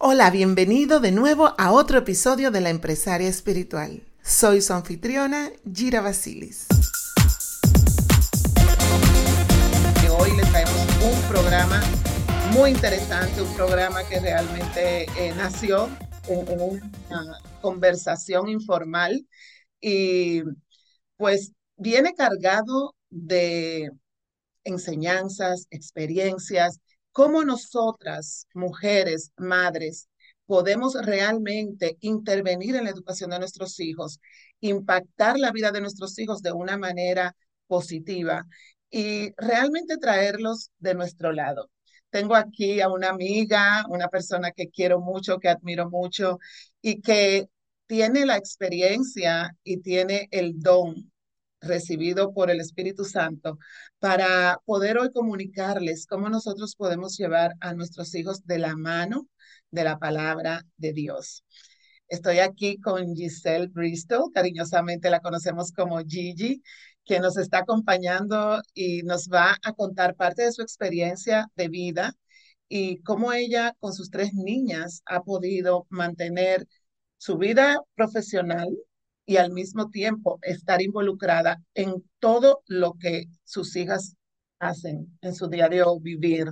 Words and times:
Hola, 0.00 0.30
bienvenido 0.30 1.00
de 1.00 1.10
nuevo 1.10 1.56
a 1.58 1.72
otro 1.72 1.98
episodio 1.98 2.52
de 2.52 2.60
La 2.60 2.70
Empresaria 2.70 3.28
Espiritual. 3.28 4.04
Soy 4.22 4.62
su 4.62 4.72
anfitriona, 4.72 5.50
Gira 5.74 6.00
Basilis. 6.00 6.68
Hoy 10.16 10.36
les 10.36 10.48
traemos 10.50 10.86
un 11.02 11.28
programa 11.28 11.82
muy 12.52 12.70
interesante, 12.70 13.42
un 13.42 13.52
programa 13.56 14.04
que 14.04 14.20
realmente 14.20 15.06
eh, 15.16 15.34
nació 15.36 15.88
en, 16.28 16.46
en 16.46 16.60
una 16.60 17.38
conversación 17.60 18.48
informal 18.48 19.26
y 19.80 20.42
pues 21.16 21.50
viene 21.76 22.14
cargado 22.14 22.94
de 23.10 23.90
enseñanzas, 24.62 25.66
experiencias, 25.70 26.78
cómo 27.18 27.42
nosotras, 27.42 28.46
mujeres, 28.54 29.32
madres, 29.36 30.08
podemos 30.46 30.94
realmente 31.04 31.96
intervenir 31.98 32.76
en 32.76 32.84
la 32.84 32.90
educación 32.90 33.30
de 33.30 33.40
nuestros 33.40 33.80
hijos, 33.80 34.20
impactar 34.60 35.36
la 35.36 35.50
vida 35.50 35.72
de 35.72 35.80
nuestros 35.80 36.16
hijos 36.20 36.42
de 36.42 36.52
una 36.52 36.78
manera 36.78 37.34
positiva 37.66 38.46
y 38.88 39.32
realmente 39.36 39.96
traerlos 39.96 40.70
de 40.78 40.94
nuestro 40.94 41.32
lado. 41.32 41.68
Tengo 42.08 42.36
aquí 42.36 42.80
a 42.80 42.88
una 42.88 43.08
amiga, 43.08 43.84
una 43.88 44.06
persona 44.06 44.52
que 44.52 44.68
quiero 44.68 45.00
mucho, 45.00 45.40
que 45.40 45.48
admiro 45.48 45.90
mucho 45.90 46.38
y 46.80 47.00
que 47.00 47.48
tiene 47.88 48.26
la 48.26 48.36
experiencia 48.36 49.56
y 49.64 49.78
tiene 49.78 50.28
el 50.30 50.60
don 50.60 51.10
recibido 51.60 52.32
por 52.32 52.50
el 52.50 52.60
Espíritu 52.60 53.04
Santo 53.04 53.58
para 53.98 54.58
poder 54.64 54.98
hoy 54.98 55.10
comunicarles 55.12 56.06
cómo 56.06 56.28
nosotros 56.28 56.76
podemos 56.76 57.16
llevar 57.16 57.54
a 57.60 57.74
nuestros 57.74 58.14
hijos 58.14 58.44
de 58.46 58.58
la 58.58 58.76
mano 58.76 59.28
de 59.70 59.84
la 59.84 59.98
palabra 59.98 60.64
de 60.76 60.92
Dios. 60.92 61.44
Estoy 62.08 62.38
aquí 62.38 62.78
con 62.80 63.14
Giselle 63.14 63.68
Bristol, 63.68 64.30
cariñosamente 64.32 65.10
la 65.10 65.20
conocemos 65.20 65.72
como 65.72 65.98
Gigi, 65.98 66.62
que 67.04 67.20
nos 67.20 67.36
está 67.36 67.58
acompañando 67.58 68.60
y 68.74 69.02
nos 69.02 69.28
va 69.28 69.56
a 69.62 69.72
contar 69.72 70.14
parte 70.14 70.42
de 70.42 70.52
su 70.52 70.62
experiencia 70.62 71.48
de 71.56 71.68
vida 71.68 72.14
y 72.68 73.02
cómo 73.02 73.32
ella 73.32 73.74
con 73.80 73.92
sus 73.92 74.10
tres 74.10 74.34
niñas 74.34 75.02
ha 75.06 75.22
podido 75.22 75.86
mantener 75.90 76.66
su 77.16 77.38
vida 77.38 77.78
profesional 77.94 78.68
y 79.28 79.36
al 79.36 79.52
mismo 79.52 79.90
tiempo 79.90 80.38
estar 80.40 80.80
involucrada 80.80 81.62
en 81.74 82.02
todo 82.18 82.62
lo 82.66 82.94
que 82.94 83.26
sus 83.44 83.76
hijas 83.76 84.16
hacen 84.58 85.18
en 85.20 85.34
su 85.34 85.48
diario 85.48 86.00
vivir. 86.00 86.46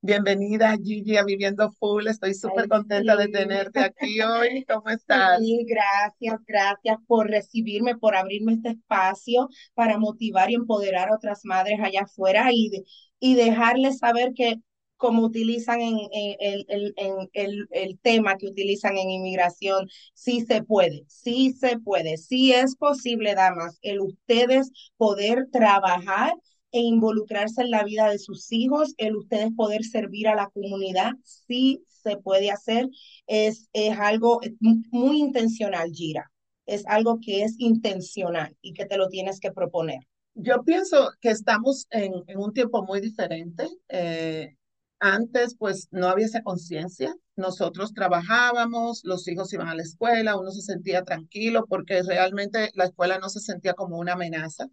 Bienvenida 0.00 0.76
Gigi 0.80 1.16
a 1.16 1.24
Viviendo 1.24 1.72
Full, 1.72 2.06
estoy 2.06 2.34
súper 2.34 2.68
contenta 2.68 3.16
de 3.16 3.26
tenerte 3.26 3.80
aquí 3.80 4.20
hoy. 4.20 4.64
¿Cómo 4.68 4.88
estás? 4.88 5.40
Sí, 5.40 5.66
gracias, 5.68 6.40
gracias 6.46 6.98
por 7.08 7.28
recibirme, 7.28 7.96
por 7.96 8.14
abrirme 8.14 8.52
este 8.52 8.68
espacio 8.68 9.48
para 9.74 9.98
motivar 9.98 10.48
y 10.48 10.54
empoderar 10.54 11.08
a 11.08 11.16
otras 11.16 11.40
madres 11.42 11.80
allá 11.82 12.02
afuera 12.02 12.50
y, 12.52 12.70
y 13.18 13.34
dejarles 13.34 13.98
saber 13.98 14.32
que 14.32 14.60
como 15.02 15.24
utilizan 15.24 15.80
en, 15.80 15.98
en, 16.12 16.64
en, 16.68 17.28
el, 17.32 17.66
el, 17.72 17.98
tema 17.98 18.36
que 18.36 18.46
utilizan 18.46 18.96
en 18.96 19.10
inmigración, 19.10 19.88
sí 20.14 20.42
se 20.42 20.62
puede, 20.62 21.02
sí 21.08 21.52
se 21.54 21.80
puede, 21.80 22.18
sí 22.18 22.52
es 22.52 22.76
posible, 22.76 23.34
damas, 23.34 23.80
el 23.82 24.00
ustedes 24.00 24.70
poder 24.96 25.48
trabajar 25.50 26.34
e 26.70 26.78
involucrarse 26.78 27.62
en 27.62 27.72
la 27.72 27.82
vida 27.82 28.08
de 28.10 28.20
sus 28.20 28.52
hijos, 28.52 28.94
el 28.96 29.16
ustedes 29.16 29.50
poder 29.56 29.82
servir 29.82 30.28
a 30.28 30.36
la 30.36 30.50
comunidad, 30.50 31.14
sí 31.24 31.84
se 31.88 32.16
puede 32.18 32.52
hacer, 32.52 32.88
es, 33.26 33.68
es 33.72 33.98
algo 33.98 34.40
muy 34.60 35.18
intencional, 35.18 35.90
Gira, 35.92 36.30
es 36.64 36.86
algo 36.86 37.18
que 37.20 37.42
es 37.42 37.56
intencional 37.58 38.56
y 38.62 38.72
que 38.72 38.86
te 38.86 38.96
lo 38.96 39.08
tienes 39.08 39.40
que 39.40 39.50
proponer. 39.50 39.98
Yo 40.34 40.62
pienso 40.62 41.10
que 41.20 41.30
estamos 41.30 41.88
en, 41.90 42.12
un 42.36 42.52
tiempo 42.52 42.84
muy 42.84 43.00
diferente. 43.00 43.66
Eh, 43.88 44.56
antes, 45.02 45.56
pues, 45.58 45.88
no 45.90 46.08
había 46.08 46.26
esa 46.26 46.42
conciencia. 46.42 47.14
Nosotros 47.36 47.92
trabajábamos, 47.92 49.00
los 49.04 49.26
hijos 49.28 49.52
iban 49.52 49.68
a 49.68 49.74
la 49.74 49.82
escuela, 49.82 50.38
uno 50.38 50.52
se 50.52 50.62
sentía 50.62 51.02
tranquilo 51.02 51.66
porque 51.68 52.02
realmente 52.02 52.70
la 52.74 52.84
escuela 52.84 53.18
no 53.18 53.28
se 53.28 53.40
sentía 53.40 53.74
como 53.74 53.98
una 53.98 54.12
amenaza. 54.12 54.68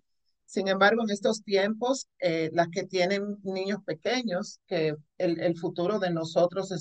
Sin 0.46 0.68
embargo, 0.68 1.04
en 1.04 1.10
estos 1.10 1.44
tiempos, 1.44 2.08
eh, 2.20 2.52
las 2.54 2.68
que 2.70 2.84
tienen 2.84 3.38
niños 3.44 3.80
pequeños, 3.86 4.60
que 4.68 4.96
el, 5.18 5.40
el 5.40 5.58
futuro 5.58 6.00
de 6.00 6.12
nosotros 6.12 6.72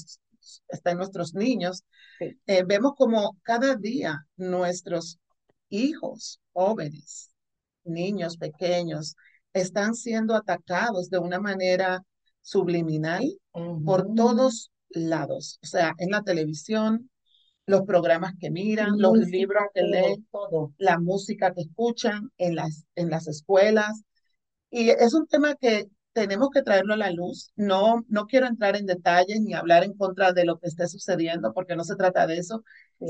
está 0.68 0.90
en 0.90 0.98
nuestros 0.98 1.34
niños, 1.34 1.84
eh, 2.20 2.64
vemos 2.66 2.92
como 2.96 3.38
cada 3.42 3.76
día 3.76 4.26
nuestros 4.36 5.18
hijos, 5.70 6.40
jóvenes, 6.52 7.30
niños 7.84 8.36
pequeños, 8.36 9.16
están 9.54 9.94
siendo 9.94 10.34
atacados 10.34 11.08
de 11.10 11.18
una 11.18 11.40
manera 11.40 12.02
subliminal 12.48 13.22
por 13.84 14.14
todos 14.14 14.70
lados, 14.88 15.58
o 15.62 15.66
sea, 15.66 15.92
en 15.98 16.10
la 16.10 16.22
televisión, 16.22 17.10
los 17.66 17.82
programas 17.82 18.32
que 18.40 18.50
miran, 18.50 18.98
los 18.98 19.18
libros 19.18 19.64
que 19.74 19.82
leen, 19.82 20.26
todo, 20.32 20.72
la 20.78 20.98
música 20.98 21.52
que 21.52 21.60
escuchan 21.62 22.30
en 22.38 22.54
las, 22.54 22.84
en 22.94 23.10
las 23.10 23.28
escuelas. 23.28 24.02
Y 24.70 24.88
es 24.88 25.12
un 25.12 25.26
tema 25.26 25.54
que 25.56 25.88
tenemos 26.14 26.48
que 26.48 26.62
traerlo 26.62 26.94
a 26.94 26.96
la 26.96 27.10
luz. 27.10 27.52
No, 27.56 28.06
no 28.08 28.24
quiero 28.24 28.46
entrar 28.46 28.76
en 28.76 28.86
detalles 28.86 29.42
ni 29.42 29.52
hablar 29.52 29.84
en 29.84 29.92
contra 29.92 30.32
de 30.32 30.46
lo 30.46 30.58
que 30.58 30.68
esté 30.68 30.88
sucediendo, 30.88 31.52
porque 31.52 31.76
no 31.76 31.84
se 31.84 31.96
trata 31.96 32.26
de 32.26 32.38
eso, 32.38 32.64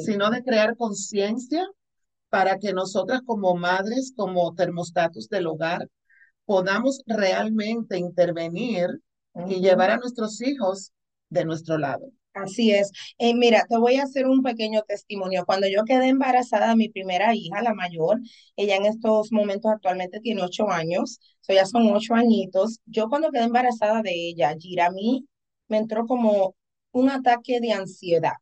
sino 0.04 0.30
de 0.30 0.42
crear 0.42 0.76
conciencia 0.76 1.64
para 2.28 2.58
que 2.58 2.72
nosotras 2.72 3.20
como 3.24 3.54
madres, 3.54 4.12
como 4.16 4.52
termostatus 4.54 5.28
del 5.28 5.46
hogar, 5.46 5.88
podamos 6.44 7.02
realmente 7.06 7.98
intervenir 7.98 8.88
y 9.46 9.60
llevar 9.60 9.90
a 9.90 9.98
nuestros 9.98 10.40
hijos 10.42 10.92
de 11.30 11.44
nuestro 11.44 11.78
lado. 11.78 12.10
Así 12.34 12.72
es. 12.72 12.92
Eh, 13.18 13.34
mira, 13.34 13.64
te 13.68 13.78
voy 13.78 13.96
a 13.96 14.04
hacer 14.04 14.26
un 14.26 14.42
pequeño 14.42 14.82
testimonio. 14.82 15.44
Cuando 15.44 15.66
yo 15.68 15.84
quedé 15.84 16.08
embarazada 16.08 16.68
de 16.68 16.76
mi 16.76 16.88
primera 16.88 17.34
hija, 17.34 17.62
la 17.62 17.74
mayor, 17.74 18.20
ella 18.56 18.76
en 18.76 18.86
estos 18.86 19.32
momentos 19.32 19.72
actualmente 19.72 20.20
tiene 20.20 20.42
ocho 20.42 20.70
años, 20.70 21.18
so 21.40 21.52
ya 21.52 21.66
son 21.66 21.90
ocho 21.92 22.14
añitos. 22.14 22.80
Yo 22.86 23.08
cuando 23.08 23.30
quedé 23.30 23.44
embarazada 23.44 24.02
de 24.02 24.12
ella, 24.12 24.54
Gira, 24.58 24.86
a 24.86 24.90
mí 24.90 25.26
me 25.68 25.78
entró 25.78 26.06
como 26.06 26.54
un 26.92 27.10
ataque 27.10 27.60
de 27.60 27.72
ansiedad 27.72 28.34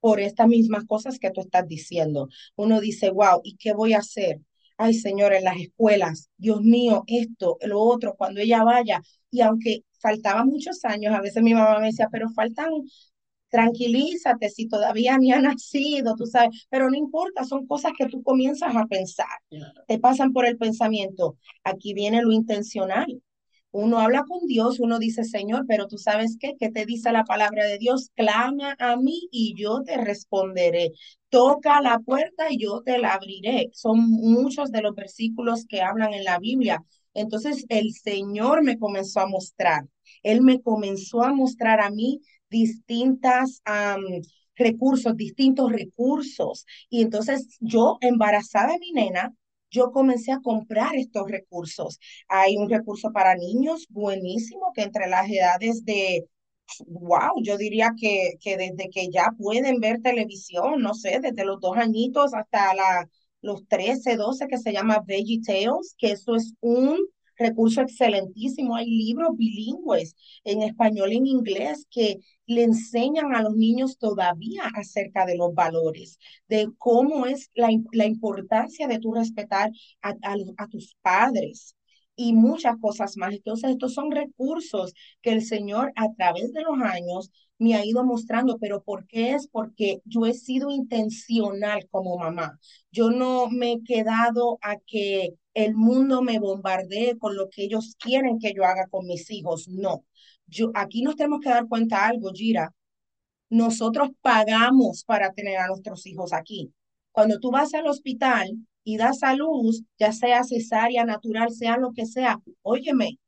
por 0.00 0.20
estas 0.20 0.48
mismas 0.48 0.84
cosas 0.86 1.18
que 1.18 1.30
tú 1.30 1.42
estás 1.42 1.66
diciendo. 1.68 2.28
Uno 2.56 2.80
dice, 2.80 3.10
wow, 3.10 3.40
¿y 3.44 3.56
qué 3.56 3.72
voy 3.74 3.92
a 3.94 3.98
hacer? 3.98 4.40
Ay, 4.76 4.94
Señor, 4.94 5.34
en 5.34 5.44
las 5.44 5.58
escuelas, 5.58 6.30
Dios 6.38 6.62
mío, 6.62 7.04
esto, 7.06 7.58
lo 7.62 7.80
otro, 7.80 8.14
cuando 8.16 8.40
ella 8.40 8.64
vaya. 8.64 9.02
Y 9.30 9.42
aunque 9.42 9.84
faltaban 10.00 10.48
muchos 10.48 10.84
años, 10.84 11.14
a 11.14 11.20
veces 11.20 11.42
mi 11.42 11.54
mamá 11.54 11.78
me 11.80 11.86
decía, 11.86 12.08
pero 12.10 12.28
faltan, 12.30 12.70
tranquilízate 13.48 14.48
si 14.48 14.68
todavía 14.68 15.18
ni 15.18 15.32
ha 15.32 15.40
nacido, 15.40 16.14
tú 16.16 16.26
sabes, 16.26 16.66
pero 16.70 16.90
no 16.90 16.96
importa, 16.96 17.44
son 17.44 17.66
cosas 17.66 17.92
que 17.98 18.06
tú 18.06 18.22
comienzas 18.22 18.74
a 18.76 18.86
pensar, 18.86 19.26
te 19.86 19.98
pasan 19.98 20.32
por 20.32 20.46
el 20.46 20.56
pensamiento. 20.56 21.36
Aquí 21.64 21.94
viene 21.94 22.22
lo 22.22 22.32
intencional. 22.32 23.22
Uno 23.72 24.00
habla 24.00 24.24
con 24.24 24.46
Dios, 24.48 24.80
uno 24.80 24.98
dice, 24.98 25.22
Señor, 25.24 25.64
pero 25.68 25.86
tú 25.86 25.96
sabes 25.96 26.36
qué, 26.40 26.56
¿qué 26.58 26.70
te 26.70 26.86
dice 26.86 27.12
la 27.12 27.24
palabra 27.24 27.64
de 27.66 27.78
Dios? 27.78 28.10
Clama 28.16 28.74
a 28.80 28.96
mí 28.96 29.28
y 29.30 29.54
yo 29.56 29.82
te 29.84 29.96
responderé. 29.96 30.92
Toca 31.28 31.80
la 31.80 32.00
puerta 32.00 32.46
y 32.50 32.58
yo 32.58 32.82
te 32.82 32.98
la 32.98 33.14
abriré. 33.14 33.70
Son 33.72 34.00
muchos 34.10 34.72
de 34.72 34.82
los 34.82 34.94
versículos 34.96 35.66
que 35.68 35.82
hablan 35.82 36.14
en 36.14 36.24
la 36.24 36.40
Biblia. 36.40 36.84
Entonces 37.14 37.64
el 37.68 37.92
Señor 37.92 38.64
me 38.64 38.78
comenzó 38.78 39.20
a 39.20 39.28
mostrar, 39.28 39.84
Él 40.22 40.42
me 40.42 40.60
comenzó 40.62 41.22
a 41.22 41.32
mostrar 41.32 41.80
a 41.80 41.90
mí 41.90 42.20
distintas 42.50 43.62
recursos, 44.56 45.16
distintos 45.16 45.72
recursos. 45.72 46.66
Y 46.88 47.02
entonces 47.02 47.56
yo, 47.60 47.98
embarazada 48.00 48.72
de 48.72 48.78
mi 48.78 48.92
nena, 48.92 49.34
yo 49.70 49.92
comencé 49.92 50.32
a 50.32 50.40
comprar 50.40 50.96
estos 50.96 51.30
recursos. 51.30 51.98
Hay 52.28 52.56
un 52.56 52.68
recurso 52.68 53.12
para 53.12 53.36
niños 53.36 53.86
buenísimo 53.88 54.72
que 54.74 54.82
entre 54.82 55.08
las 55.08 55.28
edades 55.30 55.84
de 55.84 56.26
wow, 56.86 57.42
yo 57.42 57.56
diría 57.56 57.90
que, 57.98 58.34
que 58.40 58.56
desde 58.56 58.90
que 58.90 59.08
ya 59.10 59.30
pueden 59.38 59.80
ver 59.80 60.00
televisión, 60.02 60.80
no 60.80 60.94
sé, 60.94 61.18
desde 61.20 61.44
los 61.44 61.60
dos 61.60 61.76
añitos 61.76 62.32
hasta 62.34 62.74
la, 62.74 63.08
los 63.42 63.66
13, 63.66 64.16
12, 64.16 64.46
que 64.48 64.58
se 64.58 64.72
llama 64.72 65.02
Veggie 65.04 65.40
Tales, 65.44 65.94
que 65.98 66.12
eso 66.12 66.36
es 66.36 66.54
un 66.60 66.96
recurso 67.40 67.80
excelentísimo. 67.80 68.76
Hay 68.76 68.86
libros 68.86 69.36
bilingües 69.36 70.14
en 70.44 70.62
español 70.62 71.12
y 71.12 71.16
en 71.16 71.26
inglés 71.26 71.86
que 71.90 72.20
le 72.46 72.62
enseñan 72.62 73.34
a 73.34 73.42
los 73.42 73.56
niños 73.56 73.98
todavía 73.98 74.62
acerca 74.74 75.26
de 75.26 75.36
los 75.36 75.54
valores, 75.54 76.18
de 76.48 76.68
cómo 76.78 77.26
es 77.26 77.50
la, 77.54 77.68
la 77.92 78.06
importancia 78.06 78.86
de 78.86 79.00
tu 79.00 79.12
respetar 79.12 79.70
a, 80.02 80.10
a, 80.10 80.36
a 80.58 80.68
tus 80.68 80.96
padres, 81.02 81.74
y 82.16 82.34
muchas 82.34 82.76
cosas 82.80 83.16
más. 83.16 83.32
Entonces, 83.32 83.70
estos 83.70 83.94
son 83.94 84.10
recursos 84.10 84.92
que 85.22 85.32
el 85.32 85.42
Señor 85.42 85.92
a 85.96 86.12
través 86.12 86.52
de 86.52 86.62
los 86.62 86.78
años 86.82 87.30
me 87.60 87.74
ha 87.74 87.84
ido 87.84 88.04
mostrando, 88.04 88.58
pero 88.58 88.82
¿por 88.82 89.06
qué 89.06 89.34
es? 89.34 89.46
Porque 89.46 90.02
yo 90.04 90.26
he 90.26 90.34
sido 90.34 90.70
intencional 90.70 91.86
como 91.90 92.18
mamá. 92.18 92.58
Yo 92.90 93.10
no 93.10 93.48
me 93.48 93.72
he 93.74 93.82
quedado 93.84 94.58
a 94.62 94.76
que 94.78 95.34
el 95.54 95.74
mundo 95.74 96.22
me 96.22 96.40
bombardee 96.40 97.18
con 97.18 97.36
lo 97.36 97.48
que 97.50 97.64
ellos 97.64 97.96
quieren 98.00 98.38
que 98.40 98.52
yo 98.54 98.64
haga 98.64 98.88
con 98.88 99.06
mis 99.06 99.30
hijos. 99.30 99.68
No. 99.68 100.04
Yo, 100.46 100.72
aquí 100.74 101.02
nos 101.02 101.16
tenemos 101.16 101.40
que 101.40 101.50
dar 101.50 101.68
cuenta 101.68 102.06
algo, 102.08 102.32
Gira. 102.32 102.74
Nosotros 103.50 104.10
pagamos 104.22 105.04
para 105.04 105.32
tener 105.32 105.58
a 105.58 105.68
nuestros 105.68 106.06
hijos 106.06 106.32
aquí. 106.32 106.72
Cuando 107.12 107.38
tú 107.40 107.50
vas 107.50 107.74
al 107.74 107.86
hospital, 107.86 108.56
y 108.84 108.96
das 108.96 109.22
a 109.22 109.34
luz, 109.34 109.84
ya 109.98 110.12
sea 110.12 110.42
cesárea, 110.44 111.04
natural, 111.04 111.50
sea 111.50 111.76
lo 111.76 111.92
que 111.92 112.06
sea, 112.06 112.40
óyeme, 112.62 113.18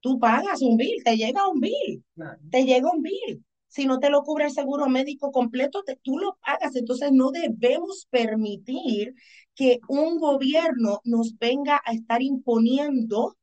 tú 0.00 0.18
pagas 0.18 0.62
un 0.62 0.76
bill, 0.76 1.02
te 1.04 1.16
llega 1.16 1.48
un 1.48 1.60
bill, 1.60 2.04
te 2.50 2.64
llega 2.64 2.90
un 2.90 3.02
bill. 3.02 3.44
Si 3.72 3.86
no 3.86 3.98
te 4.00 4.10
lo 4.10 4.22
cubre 4.22 4.44
el 4.44 4.52
seguro 4.52 4.86
médico 4.86 5.32
completo, 5.32 5.82
tú 6.02 6.18
lo 6.18 6.36
pagas. 6.44 6.76
Entonces 6.76 7.10
no 7.10 7.30
debemos 7.30 8.06
permitir 8.10 9.14
que 9.54 9.80
un 9.88 10.18
gobierno 10.18 11.00
nos 11.04 11.38
venga 11.38 11.80
a 11.86 11.92
estar 11.92 12.20
imponiendo 12.20 13.38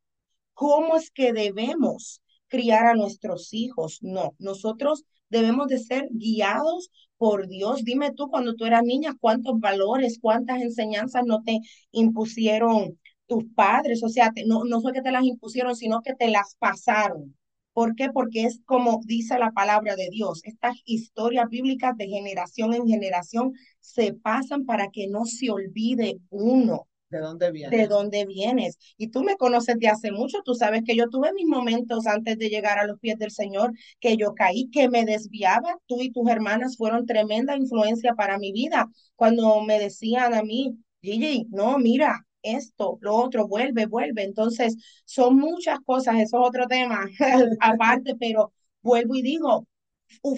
cómo 0.54 0.98
es 0.98 1.10
que 1.10 1.34
debemos 1.34 2.22
criar 2.48 2.86
a 2.86 2.94
nuestros 2.94 3.54
hijos. 3.56 3.98
No, 4.04 4.36
nosotros 4.38 5.04
debemos 5.30 5.68
de 5.68 5.80
ser 5.80 6.08
guiados 6.12 6.92
por 7.18 7.48
Dios. 7.48 7.84
Dime 7.84 8.12
tú, 8.12 8.30
cuando 8.30 8.54
tú 8.54 8.66
eras 8.66 8.84
niña, 8.84 9.16
cuántos 9.20 9.60
valores, 9.60 10.20
cuántas 10.22 10.62
enseñanzas 10.62 11.24
no 11.26 11.42
te 11.44 11.60
impusieron 11.90 13.00
tus 13.26 13.46
padres. 13.56 14.04
O 14.04 14.10
sea, 14.10 14.32
te, 14.32 14.46
no, 14.46 14.64
no 14.64 14.80
fue 14.80 14.94
que 14.94 15.02
te 15.02 15.12
las 15.12 15.24
impusieron, 15.24 15.76
sino 15.76 16.02
que 16.04 16.14
te 16.14 16.30
las 16.30 16.56
pasaron. 16.60 17.36
¿Por 17.80 17.96
qué? 17.96 18.10
Porque 18.12 18.44
es 18.44 18.60
como 18.66 19.00
dice 19.06 19.40
la 19.40 19.52
palabra 19.52 19.96
de 19.96 20.10
Dios. 20.12 20.42
Estas 20.44 20.76
historias 20.84 21.48
bíblicas 21.50 21.96
de 21.96 22.10
generación 22.10 22.74
en 22.74 22.86
generación 22.86 23.54
se 23.80 24.12
pasan 24.12 24.66
para 24.66 24.90
que 24.92 25.08
no 25.08 25.24
se 25.24 25.50
olvide 25.50 26.20
uno. 26.30 26.90
¿De 27.10 27.20
dónde 27.20 27.54
vienes? 27.54 27.80
De 27.80 27.88
dónde 27.88 28.26
vienes. 28.26 28.78
Y 28.98 29.12
tú 29.12 29.24
me 29.24 29.38
conoces 29.38 29.80
de 29.80 29.88
hace 29.88 30.12
mucho, 30.12 30.40
tú 30.44 30.56
sabes 30.56 30.82
que 30.86 30.94
yo 30.94 31.08
tuve 31.08 31.32
mis 31.32 31.48
momentos 31.48 32.06
antes 32.06 32.38
de 32.38 32.50
llegar 32.50 32.80
a 32.80 32.86
los 32.86 33.00
pies 33.00 33.18
del 33.18 33.32
Señor, 33.32 33.72
que 34.02 34.18
yo 34.18 34.34
caí, 34.34 34.70
que 34.72 34.90
me 34.90 35.06
desviaba. 35.06 35.78
Tú 35.88 36.02
y 36.02 36.12
tus 36.12 36.28
hermanas 36.28 36.76
fueron 36.76 37.06
tremenda 37.06 37.56
influencia 37.56 38.14
para 38.14 38.38
mi 38.40 38.52
vida. 38.52 38.90
Cuando 39.16 39.62
me 39.62 39.80
decían 39.80 40.34
a 40.34 40.44
mí, 40.44 40.76
Gigi, 41.02 41.48
no, 41.50 41.78
mira, 41.80 42.28
esto, 42.42 42.98
lo 43.02 43.16
otro, 43.16 43.48
vuelve, 43.48 43.86
vuelve. 43.86 44.24
Entonces, 44.24 44.76
son 45.06 45.38
muchas 45.38 45.80
cosas, 45.82 46.16
eso 46.16 46.42
es 46.42 46.48
otro 46.48 46.68
tema 46.68 47.06
aparte, 47.62 48.16
pero 48.20 48.54
vuelvo 48.82 49.16
y 49.16 49.22
digo, 49.22 49.68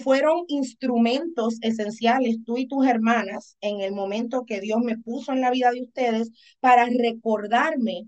fueron 0.02 0.44
instrumentos 0.48 1.56
esenciales, 1.62 2.38
tú 2.44 2.58
y 2.58 2.66
tus 2.66 2.86
hermanas, 2.86 3.56
en 3.60 3.80
el 3.80 3.92
momento 3.92 4.44
que 4.44 4.60
Dios 4.60 4.80
me 4.80 4.98
puso 4.98 5.32
en 5.32 5.40
la 5.40 5.50
vida 5.50 5.70
de 5.72 5.82
ustedes, 5.82 6.30
para 6.60 6.86
recordarme, 6.86 8.06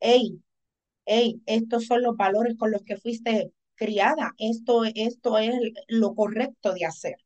hey, 0.00 0.40
hey, 1.06 1.40
estos 1.46 1.86
son 1.86 2.02
los 2.02 2.16
valores 2.16 2.56
con 2.56 2.70
los 2.70 2.82
que 2.82 2.96
fuiste 2.96 3.52
criada, 3.74 4.32
esto, 4.38 4.84
esto 4.84 5.38
es 5.38 5.54
lo 5.88 6.14
correcto 6.14 6.72
de 6.72 6.86
hacer. 6.86 7.16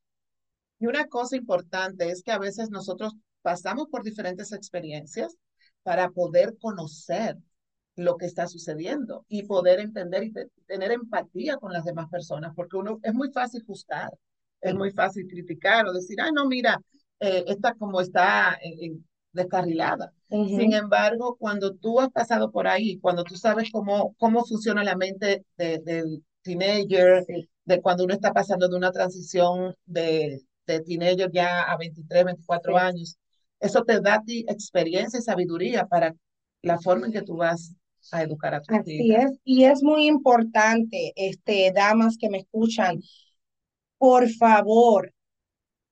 Y 0.78 0.86
una 0.86 1.08
cosa 1.08 1.36
importante 1.36 2.10
es 2.10 2.22
que 2.22 2.32
a 2.32 2.38
veces 2.38 2.70
nosotros 2.70 3.14
pasamos 3.42 3.88
por 3.88 4.02
diferentes 4.02 4.52
experiencias 4.52 5.36
para 5.82 6.10
poder 6.10 6.56
conocer 6.58 7.36
lo 7.96 8.16
que 8.16 8.26
está 8.26 8.46
sucediendo 8.46 9.24
y 9.28 9.42
poder 9.44 9.80
entender 9.80 10.24
y 10.24 10.32
tener 10.66 10.92
empatía 10.92 11.56
con 11.56 11.72
las 11.72 11.84
demás 11.84 12.08
personas, 12.08 12.52
porque 12.54 12.76
uno 12.76 12.98
es 13.02 13.14
muy 13.14 13.30
fácil 13.30 13.62
juzgar, 13.66 14.10
es 14.60 14.74
muy 14.74 14.90
fácil 14.90 15.26
criticar 15.26 15.86
o 15.86 15.92
decir, 15.92 16.20
ay, 16.20 16.30
no, 16.32 16.46
mira, 16.46 16.80
eh, 17.20 17.44
esta 17.46 17.74
como 17.74 18.00
está 18.00 18.58
descarrilada. 19.32 20.12
Sin 20.52 20.72
embargo, 20.72 21.36
cuando 21.38 21.74
tú 21.74 22.00
has 22.00 22.10
pasado 22.10 22.50
por 22.50 22.66
ahí, 22.66 22.98
cuando 22.98 23.24
tú 23.24 23.36
sabes 23.36 23.70
cómo, 23.70 24.14
cómo 24.18 24.44
funciona 24.44 24.82
la 24.82 24.96
mente 24.96 25.44
del 25.56 26.24
teenager, 26.42 27.24
de 27.64 27.80
cuando 27.80 28.04
uno 28.04 28.14
está 28.14 28.32
pasando 28.32 28.68
de 28.68 28.76
una 28.76 28.90
transición 28.90 29.74
de, 29.86 30.42
de 30.66 30.80
teenager 30.80 31.30
ya 31.32 31.62
a 31.62 31.76
23, 31.76 32.24
24 32.24 32.76
años, 32.76 33.16
eso 33.60 33.84
te 33.84 34.00
da 34.00 34.22
ti 34.24 34.44
experiencia 34.48 35.18
y 35.18 35.22
sabiduría 35.22 35.86
para 35.86 36.14
la 36.62 36.78
forma 36.78 37.06
en 37.06 37.12
que 37.12 37.22
tú 37.22 37.36
vas 37.36 37.74
a 38.10 38.22
educar 38.22 38.54
a 38.54 38.60
tus 38.60 38.76
Así 38.76 39.12
es, 39.12 39.38
y 39.44 39.64
es 39.64 39.82
muy 39.82 40.06
importante, 40.06 41.12
este, 41.16 41.70
damas 41.74 42.16
que 42.18 42.30
me 42.30 42.38
escuchan, 42.38 43.00
por 43.98 44.28
favor, 44.30 45.12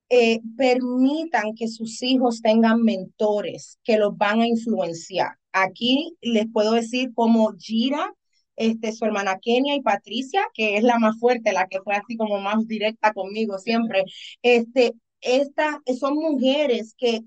eh, 0.09 0.39
permitan 0.57 1.53
que 1.55 1.67
sus 1.67 2.01
hijos 2.01 2.41
tengan 2.41 2.81
mentores 2.81 3.77
que 3.83 3.97
los 3.97 4.17
van 4.17 4.41
a 4.41 4.47
influenciar. 4.47 5.37
Aquí 5.51 6.15
les 6.21 6.47
puedo 6.51 6.73
decir 6.73 7.13
como 7.13 7.53
Gira, 7.57 8.11
este, 8.55 8.91
su 8.91 9.05
hermana 9.05 9.37
Kenia 9.39 9.75
y 9.75 9.81
Patricia, 9.81 10.41
que 10.53 10.77
es 10.77 10.83
la 10.83 10.97
más 10.97 11.19
fuerte, 11.19 11.53
la 11.53 11.67
que 11.67 11.79
fue 11.81 11.95
así 11.95 12.17
como 12.17 12.39
más 12.39 12.67
directa 12.67 13.13
conmigo 13.13 13.59
siempre. 13.59 14.03
Este, 14.41 14.93
estas 15.21 15.77
son 15.99 16.15
mujeres 16.15 16.95
que 16.97 17.21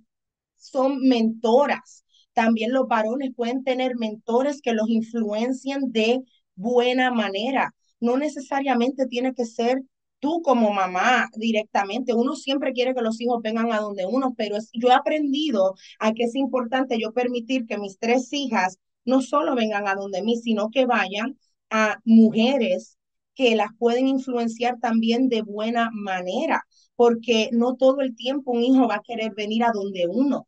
son 0.63 1.01
mentoras 1.01 2.03
también 2.33 2.73
los 2.73 2.89
varones 2.89 3.31
pueden 3.37 3.63
tener 3.65 3.97
mentores 3.97 4.61
que 4.63 4.73
los 4.73 4.89
influencien 4.89 5.93
de 5.93 6.21
buena 6.55 7.11
manera. 7.13 7.75
No 8.01 8.17
necesariamente 8.17 9.07
tiene 9.07 9.35
que 9.35 9.45
ser 9.45 9.83
tú 10.19 10.41
como 10.43 10.73
mamá 10.73 11.29
directamente. 11.37 12.15
Uno 12.15 12.35
siempre 12.37 12.73
quiere 12.73 12.95
que 12.95 13.03
los 13.03 13.21
hijos 13.21 13.41
vengan 13.43 13.73
a 13.73 13.81
donde 13.81 14.07
uno, 14.07 14.35
pero 14.37 14.57
yo 14.73 14.89
he 14.89 14.95
aprendido 14.95 15.75
a 15.99 16.13
que 16.13 16.25
es 16.25 16.35
importante 16.35 16.99
yo 16.99 17.13
permitir 17.13 17.67
que 17.67 17.79
mis 17.79 17.99
tres 17.99 18.33
hijas 18.33 18.79
no 19.05 19.21
solo 19.21 19.55
vengan 19.55 19.89
a 19.89 19.95
donde 19.95 20.23
mí, 20.23 20.37
sino 20.37 20.71
que 20.71 20.87
vayan 20.87 21.39
a 21.71 21.99
mujeres 22.05 22.99
que 23.35 23.57
las 23.57 23.71
pueden 23.79 24.09
influenciar 24.09 24.79
también 24.79 25.29
de 25.29 25.43
buena 25.43 25.91
manera, 25.93 26.63
porque 26.97 27.49
no 27.53 27.77
todo 27.77 28.01
el 28.01 28.15
tiempo 28.15 28.53
un 28.53 28.63
hijo 28.63 28.87
va 28.87 28.97
a 28.97 29.03
querer 29.03 29.33
venir 29.35 29.65
a 29.65 29.73
donde 29.73 30.07
uno. 30.09 30.47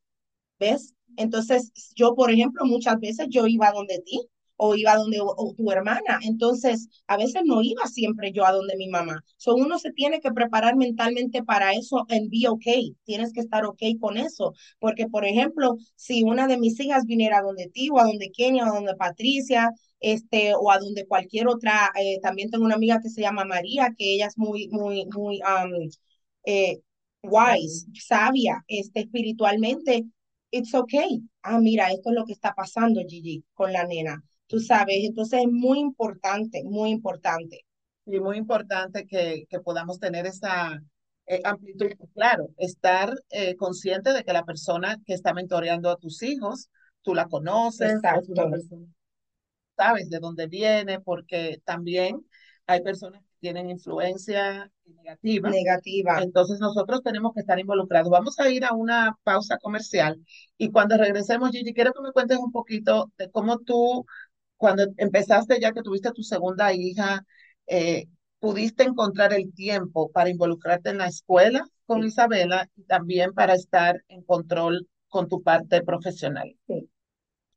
Entonces, 1.17 1.73
yo, 1.95 2.15
por 2.15 2.31
ejemplo, 2.31 2.65
muchas 2.65 2.99
veces 3.01 3.27
yo 3.31 3.47
iba 3.47 3.71
donde 3.73 4.01
ti 4.01 4.21
o 4.57 4.75
iba 4.77 4.97
donde 4.97 5.19
tu 5.57 5.71
hermana. 5.71 6.19
Entonces, 6.23 6.89
a 7.07 7.17
veces 7.17 7.43
no 7.45 7.61
iba 7.63 7.87
siempre 7.87 8.33
yo 8.33 8.47
a 8.47 8.53
donde 8.53 8.77
mi 8.77 8.89
mamá. 8.89 9.23
So, 9.37 9.55
uno 9.55 9.79
se 9.79 9.93
tiene 9.93 10.21
que 10.21 10.33
preparar 10.33 10.77
mentalmente 10.77 11.43
para 11.43 11.73
eso 11.73 12.05
en 12.09 12.31
be 12.31 12.49
okay. 12.49 12.97
Tienes 13.05 13.33
que 13.33 13.41
estar 13.41 13.65
ok 13.65 13.83
con 14.01 14.17
eso. 14.17 14.55
Porque, 14.79 15.09
por 15.09 15.25
ejemplo, 15.25 15.77
si 15.97 16.23
una 16.23 16.47
de 16.47 16.59
mis 16.59 16.79
hijas 16.81 17.05
viniera 17.07 17.39
a 17.39 17.43
donde 17.43 17.69
ti 17.69 17.89
o 17.91 17.99
a 17.99 18.05
donde 18.05 18.31
Kenia 18.31 18.65
o 18.65 18.73
a 18.73 18.75
donde 18.77 18.95
Patricia, 18.97 19.71
este, 20.01 20.55
o 20.55 20.71
a 20.71 20.79
donde 20.79 21.07
cualquier 21.07 21.49
otra, 21.49 21.91
eh, 22.01 22.19
también 22.23 22.51
tengo 22.51 22.65
una 22.65 22.75
amiga 22.77 23.01
que 23.03 23.09
se 23.11 23.23
llama 23.23 23.45
María, 23.45 23.95
que 23.97 24.15
ella 24.15 24.27
es 24.27 24.39
muy, 24.39 24.69
muy, 24.69 25.07
muy 25.07 25.41
um, 25.43 25.89
eh, 26.45 26.81
wise, 27.23 27.87
sabia, 27.95 28.65
este, 28.69 29.01
espiritualmente 29.01 30.05
it's 30.55 30.75
okay. 30.75 31.21
Ah, 31.43 31.59
mira, 31.59 31.91
esto 31.91 32.11
es 32.11 32.15
lo 32.17 32.25
que 32.25 32.33
está 32.33 32.55
pasando, 32.55 33.03
Gigi, 33.07 33.45
con 33.55 33.73
la 33.73 33.85
nena. 33.85 34.23
Tú 34.47 34.61
sabes, 34.61 34.97
entonces 35.01 35.41
es 35.41 35.51
muy 35.51 35.81
importante, 35.81 36.63
muy 36.65 36.91
importante. 36.91 37.65
Y 38.07 38.21
muy 38.21 38.37
importante 38.37 39.07
que, 39.07 39.47
que 39.49 39.61
podamos 39.61 39.99
tener 39.99 40.27
esa 40.27 40.81
eh, 41.27 41.41
amplitud, 41.43 41.91
claro, 42.15 42.51
estar 42.59 43.15
eh, 43.31 43.57
consciente 43.57 44.13
de 44.13 44.23
que 44.23 44.33
la 44.33 44.45
persona 44.45 45.01
que 45.07 45.15
está 45.15 45.33
mentoreando 45.33 45.91
a 45.91 45.97
tus 45.97 46.23
hijos, 46.23 46.69
tú 47.03 47.15
la 47.15 47.27
conoces, 47.27 48.01
sabes 49.77 50.09
de 50.09 50.19
dónde 50.21 50.47
viene, 50.47 51.01
porque 51.01 51.61
también 51.65 52.25
hay 52.67 52.83
personas 52.83 53.23
tienen 53.45 53.69
influencia 53.69 54.73
negativa. 54.87 55.51
Negativa. 55.51 56.23
Entonces 56.23 56.59
nosotros 56.61 57.03
tenemos 57.03 57.35
que 57.35 57.41
estar 57.41 57.59
involucrados. 57.59 58.09
Vamos 58.09 58.41
a 58.41 58.49
ir 58.49 58.65
a 58.65 58.73
una 58.73 59.19
pausa 59.23 59.59
comercial 59.59 60.19
y 60.57 60.71
cuando 60.71 60.97
regresemos, 60.97 61.51
Gigi, 61.51 61.75
quiero 61.75 61.93
que 61.93 62.01
me 62.01 62.13
cuentes 62.13 62.39
un 62.39 62.51
poquito 62.51 63.13
de 63.19 63.31
cómo 63.31 63.59
tú, 63.59 64.07
cuando 64.57 64.87
empezaste 64.97 65.61
ya 65.61 65.73
que 65.73 65.83
tuviste 65.83 66.11
tu 66.13 66.23
segunda 66.23 66.73
hija, 66.73 67.27
eh, 67.67 68.07
pudiste 68.39 68.85
encontrar 68.85 69.35
el 69.35 69.53
tiempo 69.53 70.11
para 70.11 70.31
involucrarte 70.31 70.89
en 70.89 70.99
la 70.99 71.09
escuela 71.09 71.67
con 71.85 72.03
Isabela 72.03 72.71
y 72.77 72.85
también 72.85 73.35
para 73.35 73.53
estar 73.53 74.03
en 74.09 74.23
control 74.23 74.89
con 75.09 75.29
tu 75.29 75.43
parte 75.43 75.83
profesional. 75.83 76.57
Sí. 76.67 76.89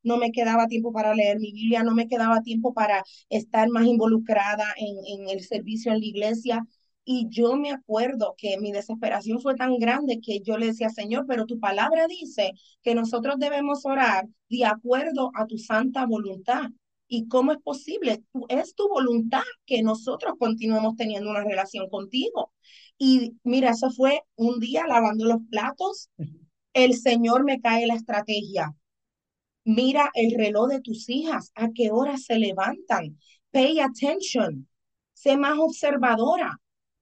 No 0.08 0.18
me 0.18 0.32
quedaba 0.32 0.68
tiempo 0.68 0.92
para 0.94 1.14
leer 1.14 1.40
mi 1.40 1.52
Biblia, 1.52 1.84
no 1.84 1.94
me 1.94 2.08
quedaba 2.08 2.42
tiempo 2.42 2.74
para 2.74 3.04
estar 3.30 3.70
más 3.70 3.86
involucrada 3.86 4.66
en, 4.78 5.22
en 5.22 5.30
el 5.30 5.44
servicio 5.44 5.92
en 5.92 6.00
la 6.00 6.06
iglesia. 6.06 6.68
Y 7.10 7.28
yo 7.30 7.56
me 7.56 7.72
acuerdo 7.72 8.36
que 8.38 8.58
mi 8.60 8.72
desesperación 8.74 9.40
fue 9.42 9.56
tan 9.56 9.78
grande 9.78 10.20
que 10.22 10.42
yo 10.42 10.58
le 10.58 10.68
decía, 10.68 10.90
Señor, 10.90 11.26
pero 11.28 11.46
tu 11.46 11.60
palabra 11.60 12.06
dice 12.08 12.52
que 12.84 12.96
nosotros 12.96 13.36
debemos 13.40 13.86
orar 13.86 14.28
de 14.50 14.66
acuerdo 14.66 15.32
a 15.36 15.46
tu 15.48 15.58
santa 15.58 16.06
voluntad. 16.06 16.64
¿Y 17.08 17.28
cómo 17.30 17.54
es 17.54 17.60
posible? 17.60 18.24
Es 18.50 18.76
tu 18.76 18.90
voluntad 18.90 19.44
que 19.66 19.82
nosotros 19.82 20.34
continuemos 20.38 20.96
teniendo 20.98 21.30
una 21.30 21.44
relación 21.44 21.90
contigo. 21.90 22.52
Y 22.98 23.38
mira, 23.44 23.72
eso 23.72 23.90
fue 23.92 24.22
un 24.36 24.60
día 24.60 24.86
lavando 24.88 25.26
los 25.26 25.40
platos. 25.50 26.10
El 26.74 26.96
Señor 26.96 27.44
me 27.46 27.62
cae 27.62 27.88
la 27.88 27.96
estrategia. 27.96 28.76
Mira 29.76 30.10
el 30.16 30.32
reloj 30.38 30.70
de 30.70 30.82
tus 30.82 31.10
hijas, 31.10 31.52
a 31.56 31.70
qué 31.74 31.92
hora 31.92 32.18
se 32.18 32.38
levantan. 32.40 33.20
Pay 33.52 33.80
attention. 33.80 34.68
Sé 35.14 35.38
más 35.38 35.58
observadora. 35.60 36.60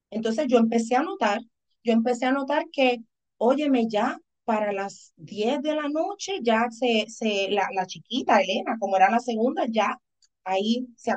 Entonces 0.09 0.47
yo 0.49 0.57
empecé 0.57 0.95
a 0.95 1.03
notar, 1.03 1.41
yo 1.83 1.93
empecé 1.93 2.25
a 2.25 2.31
notar 2.31 2.65
que, 2.71 2.97
óyeme, 3.37 3.87
ya 3.89 4.19
para 4.45 4.73
las 4.73 5.13
10 5.17 5.61
de 5.61 5.75
la 5.75 5.89
noche, 5.89 6.39
ya 6.43 6.67
se, 6.71 7.05
se 7.09 7.49
la, 7.49 7.67
la 7.75 7.85
chiquita 7.87 8.41
Elena, 8.41 8.77
como 8.79 8.97
era 8.97 9.09
la 9.11 9.19
segunda, 9.19 9.65
ya 9.69 9.97
ahí 10.43 10.87
se, 10.97 11.13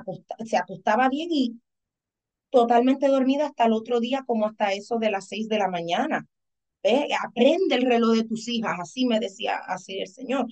se 0.47 0.57
acostaba 0.57 1.09
bien 1.09 1.29
y 1.33 1.61
totalmente 2.51 3.09
dormida 3.09 3.47
hasta 3.47 3.67
el 3.67 3.73
otro 3.73 4.01
día, 4.01 4.25
como 4.27 4.47
hasta 4.47 4.73
eso 4.73 4.99
de 4.99 5.11
las 5.11 5.29
6 5.29 5.49
de 5.49 5.59
la 5.59 5.69
mañana. 5.69 6.27
Ve, 6.83 7.09
aprende 7.25 7.77
el 7.77 7.83
reloj 7.87 8.17
de 8.17 8.25
tus 8.25 8.49
hijas, 8.49 8.79
así 8.81 9.07
me 9.07 9.21
decía 9.21 9.57
así 9.69 10.01
el 10.01 10.09
Señor. 10.09 10.47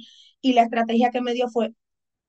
Y 0.46 0.52
la 0.52 0.62
estrategia 0.62 1.10
que 1.10 1.20
me 1.20 1.32
dio 1.34 1.48
fue, 1.48 1.72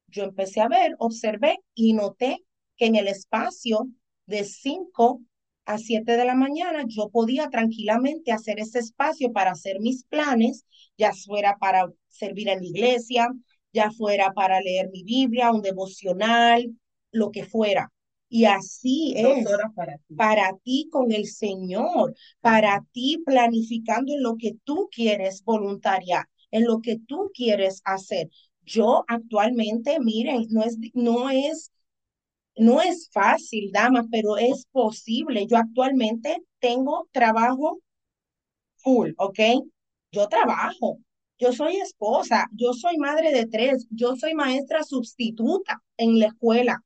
yo 0.08 0.24
empecé 0.24 0.60
a 0.62 0.68
ver, 0.68 0.96
observé 0.98 1.60
y 1.76 1.94
noté 1.94 2.44
que 2.76 2.88
en 2.88 2.96
el 2.96 3.08
espacio 3.08 3.90
de 4.26 4.44
5 4.44 5.22
a 5.66 5.78
7 5.78 6.18
de 6.18 6.26
la 6.26 6.34
mañana 6.34 6.84
yo 6.88 7.10
podía 7.10 7.52
tranquilamente 7.52 8.32
hacer 8.32 8.60
ese 8.60 8.80
espacio 8.80 9.32
para 9.34 9.52
hacer 9.52 9.82
mis 9.82 10.04
planes, 10.06 10.66
ya 10.98 11.14
fuera 11.14 11.58
para 11.60 11.94
servir 12.08 12.50
en 12.50 12.62
la 12.62 12.66
iglesia, 12.66 13.30
ya 13.72 13.92
fuera 13.92 14.34
para 14.34 14.62
leer 14.62 14.90
mi 14.90 15.04
Biblia, 15.04 15.52
un 15.52 15.62
devocional, 15.62 16.76
lo 17.12 17.30
que 17.30 17.46
fuera. 17.46 17.94
Y 18.30 18.46
así 18.46 19.14
es 19.16 19.46
para 19.76 20.00
ti. 20.00 20.16
para 20.16 20.58
ti 20.64 20.90
con 20.92 21.12
el 21.12 21.28
Señor, 21.28 22.16
para 22.42 22.84
ti 22.92 23.22
planificando 23.24 24.12
en 24.12 24.24
lo 24.24 24.38
que 24.38 24.56
tú 24.64 24.90
quieres 24.92 25.44
voluntaria, 25.44 26.28
en 26.52 26.66
lo 26.66 26.82
que 26.82 27.00
tú 27.08 27.32
quieres 27.34 27.82
hacer. 27.86 28.30
Yo 28.64 29.06
actualmente, 29.08 30.00
miren, 30.00 30.48
no 30.50 30.64
es, 30.64 30.78
no 30.94 31.30
es 31.30 31.72
no 32.58 32.82
es 32.82 33.10
fácil, 33.12 33.72
damas, 33.72 34.08
pero 34.12 34.38
es 34.38 34.66
posible. 34.72 35.46
Yo 35.48 35.58
actualmente 35.58 36.44
tengo 36.60 37.08
trabajo 37.12 37.80
full, 38.78 39.12
¿ok? 39.18 39.40
Yo 40.12 40.28
trabajo, 40.28 41.00
yo 41.38 41.54
soy 41.54 41.78
esposa, 41.78 42.48
yo 42.54 42.74
soy 42.74 42.98
madre 42.98 43.32
de 43.32 43.46
tres, 43.46 43.88
yo 43.92 44.16
soy 44.16 44.34
maestra 44.34 44.84
sustituta 44.84 45.82
en 45.98 46.20
la 46.20 46.28
escuela 46.28 46.84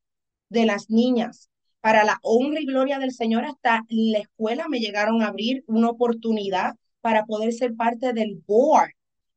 de 0.50 0.65
las 0.65 0.89
niñas. 0.89 1.50
Para 1.80 2.03
la 2.03 2.20
honra 2.22 2.60
y 2.62 2.65
gloria 2.65 3.00
del 3.00 3.12
Señor, 3.12 3.46
hasta 3.46 3.84
la 3.89 4.20
escuela 4.20 4.68
me 4.68 4.80
llegaron 4.80 5.22
a 5.22 5.27
abrir 5.27 5.63
una 5.68 5.89
oportunidad 5.89 6.75
para 7.01 7.25
poder 7.25 7.53
ser 7.53 7.75
parte 7.75 8.13
del 8.13 8.41
board. 8.46 8.91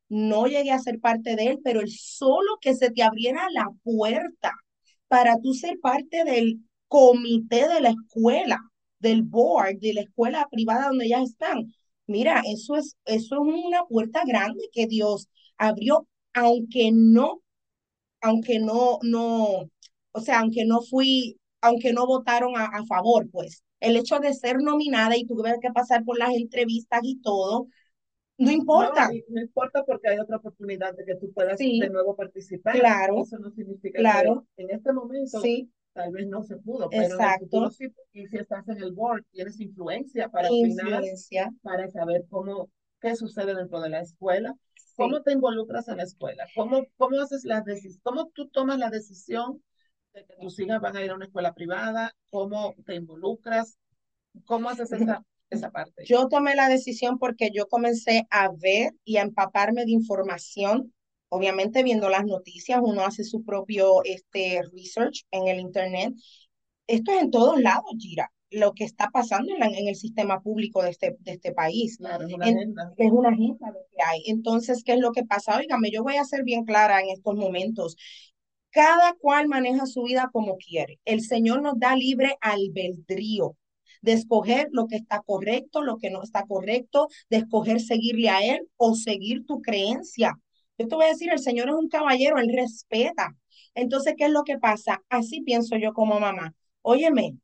No 0.09 0.45
llegué 0.47 0.71
a 0.71 0.79
ser 0.79 0.99
parte 0.99 1.35
de 1.35 1.47
él, 1.47 1.59
pero 1.63 1.81
el 1.81 1.89
solo 1.91 2.57
que 2.61 2.75
se 2.75 2.91
te 2.91 3.03
abriera 3.03 3.47
la 3.51 3.67
puerta 3.83 4.51
para 5.07 5.39
tú 5.39 5.53
ser 5.53 5.79
parte 5.79 6.23
del 6.23 6.59
comité 6.87 7.67
de 7.67 7.81
la 7.81 7.89
escuela, 7.89 8.59
del 8.99 9.23
board, 9.23 9.79
de 9.79 9.93
la 9.93 10.01
escuela 10.01 10.47
privada 10.51 10.87
donde 10.87 11.05
ellas 11.05 11.23
están. 11.31 11.73
Mira, 12.07 12.41
eso 12.45 12.75
es, 12.75 12.95
eso 13.05 13.35
es 13.35 13.41
una 13.65 13.83
puerta 13.85 14.21
grande 14.25 14.69
que 14.71 14.87
Dios 14.87 15.27
abrió, 15.57 16.07
aunque 16.33 16.91
no, 16.93 17.41
aunque 18.21 18.59
no, 18.59 18.99
no, 19.03 19.69
o 20.11 20.21
sea, 20.21 20.39
aunque 20.39 20.65
no 20.65 20.81
fui, 20.81 21.39
aunque 21.61 21.93
no 21.93 22.07
votaron 22.07 22.57
a, 22.57 22.65
a 22.65 22.85
favor, 22.85 23.29
pues. 23.31 23.63
El 23.79 23.97
hecho 23.97 24.19
de 24.19 24.33
ser 24.33 24.57
nominada 24.61 25.17
y 25.17 25.25
tuve 25.25 25.53
que 25.61 25.71
pasar 25.71 26.03
por 26.03 26.17
las 26.17 26.33
entrevistas 26.33 27.01
y 27.03 27.21
todo, 27.21 27.67
no 28.37 28.51
importa. 28.51 29.07
No, 29.07 29.13
no, 29.29 29.41
importa 29.41 29.83
porque 29.85 30.09
hay 30.09 30.19
otra 30.19 30.37
oportunidad 30.37 30.95
de 30.95 31.05
que 31.05 31.15
tú 31.15 31.31
puedas 31.33 31.57
Sí, 31.57 31.79
de 31.79 31.89
nuevo 31.89 32.15
participar. 32.15 32.77
claro, 32.77 33.21
Eso 33.21 33.37
no 33.39 33.49
significa 33.51 33.99
claro. 33.99 34.45
que 34.55 34.63
en 34.63 34.71
este 34.71 34.91
momento 34.93 35.39
Sí, 35.41 35.71
tal 35.93 36.11
vez 36.11 36.27
no 36.27 36.43
se 36.43 36.57
pudo, 36.57 36.89
pero 36.89 37.03
en 37.03 37.11
el 37.11 37.39
futuro 37.39 37.67
exacto. 37.67 37.71
sí, 37.71 37.93
y 38.13 38.27
si 38.27 38.37
estás 38.37 38.67
en 38.67 38.81
el 38.83 38.91
board, 38.91 39.23
tienes 39.31 39.59
influencia 39.59 40.29
para 40.29 40.49
opinar, 40.49 40.87
Influencia. 40.87 41.53
para 41.61 41.89
saber 41.89 42.25
cómo, 42.29 42.69
qué 42.99 43.15
sucede 43.15 43.55
dentro 43.55 43.79
de 43.81 43.89
la 43.89 44.01
escuela, 44.01 44.55
Sí. 44.75 44.93
cómo 44.97 45.21
te 45.23 45.33
involucras 45.33 45.87
en 45.89 45.97
la 45.97 46.03
escuela, 46.03 46.45
cómo, 46.55 46.85
cómo 46.97 47.19
haces 47.21 47.43
las 47.45 47.65
decisiones, 47.65 47.99
cómo 48.03 48.29
tú 48.33 48.47
tomas 48.49 48.77
la 48.79 48.89
decisión 48.89 49.61
de 50.13 50.25
que 50.25 50.35
tus 50.39 50.57
hijas 50.59 50.79
van 50.81 50.95
a 50.95 51.03
ir 51.03 51.11
a 51.11 51.15
una 51.15 51.25
escuela 51.25 51.53
privada, 51.53 52.13
cómo 52.29 52.73
te 52.85 52.95
involucras, 52.95 53.77
cómo 54.45 54.69
haces 54.69 54.91
esa, 54.93 55.25
esa 55.55 55.71
parte. 55.71 56.03
Yo 56.05 56.27
tomé 56.27 56.55
la 56.55 56.69
decisión 56.69 57.17
porque 57.19 57.49
yo 57.53 57.67
comencé 57.67 58.27
a 58.29 58.49
ver 58.51 58.93
y 59.03 59.17
a 59.17 59.21
empaparme 59.23 59.85
de 59.85 59.91
información. 59.91 60.93
Obviamente 61.29 61.83
viendo 61.83 62.09
las 62.09 62.25
noticias, 62.25 62.79
uno 62.83 63.03
hace 63.05 63.23
su 63.23 63.43
propio 63.43 64.03
este, 64.03 64.61
research 64.71 65.25
en 65.31 65.47
el 65.47 65.59
Internet. 65.59 66.13
Esto 66.87 67.11
es 67.11 67.21
en 67.23 67.31
todos 67.31 67.59
lados, 67.59 67.91
Gira, 67.97 68.31
lo 68.51 68.73
que 68.73 68.83
está 68.83 69.09
pasando 69.09 69.51
en, 69.53 69.59
la- 69.59 69.65
en 69.67 69.87
el 69.87 69.95
sistema 69.95 70.41
público 70.41 70.83
de 70.83 70.91
este, 70.91 71.15
de 71.19 71.31
este 71.31 71.51
país. 71.51 71.97
Claro, 71.97 72.27
es 72.27 72.33
una 72.33 72.47
En- 72.47 72.57
agenda. 72.57 72.93
es 72.95 73.11
una 73.11 73.29
agenda 73.29 73.71
lo 73.71 73.79
que 73.91 74.03
hay. 74.05 74.23
Entonces, 74.27 74.83
¿qué 74.83 74.93
es 74.93 74.99
lo 74.99 75.11
que 75.11 75.25
pasa? 75.25 75.57
Óigame, 75.57 75.89
yo 75.91 76.03
voy 76.03 76.15
a 76.17 76.25
ser 76.25 76.43
bien 76.43 76.63
clara 76.63 77.01
en 77.01 77.09
estos 77.09 77.35
momentos. 77.35 77.97
Cada 78.69 79.13
cual 79.15 79.47
maneja 79.47 79.85
su 79.85 80.03
vida 80.03 80.29
como 80.31 80.57
quiere. 80.57 80.99
El 81.05 81.21
Señor 81.21 81.61
nos 81.61 81.79
da 81.79 81.95
libre 81.95 82.37
albedrío 82.41 83.55
de 84.05 84.13
escoger 84.13 84.69
lo 84.71 84.87
que 84.87 84.95
está 84.95 85.21
correcto, 85.21 85.81
lo 85.81 85.97
que 85.97 86.11
no 86.11 86.21
está 86.23 86.45
correcto, 86.45 87.07
de 87.29 87.37
escoger 87.37 87.81
seguirle 87.81 88.29
a 88.29 88.39
Él 88.45 88.67
o 88.77 88.95
seguir 88.95 89.45
tu 89.45 89.61
creencia. 89.61 90.39
Yo 90.77 90.87
te 90.87 90.95
voy 90.95 91.05
a 91.05 91.09
decir, 91.09 91.31
el 91.31 91.39
Señor 91.39 91.69
es 91.69 91.75
un 91.75 91.89
caballero, 91.89 92.37
Él 92.37 92.51
respeta. 92.53 93.35
Entonces, 93.73 94.13
¿qué 94.17 94.25
es 94.25 94.31
lo 94.31 94.43
que 94.43 94.59
pasa? 94.59 95.01
Así 95.09 95.41
pienso 95.41 95.75
yo 95.77 95.93
como 95.93 96.19
mamá. 96.19 96.53
Óyeme, 96.83 97.37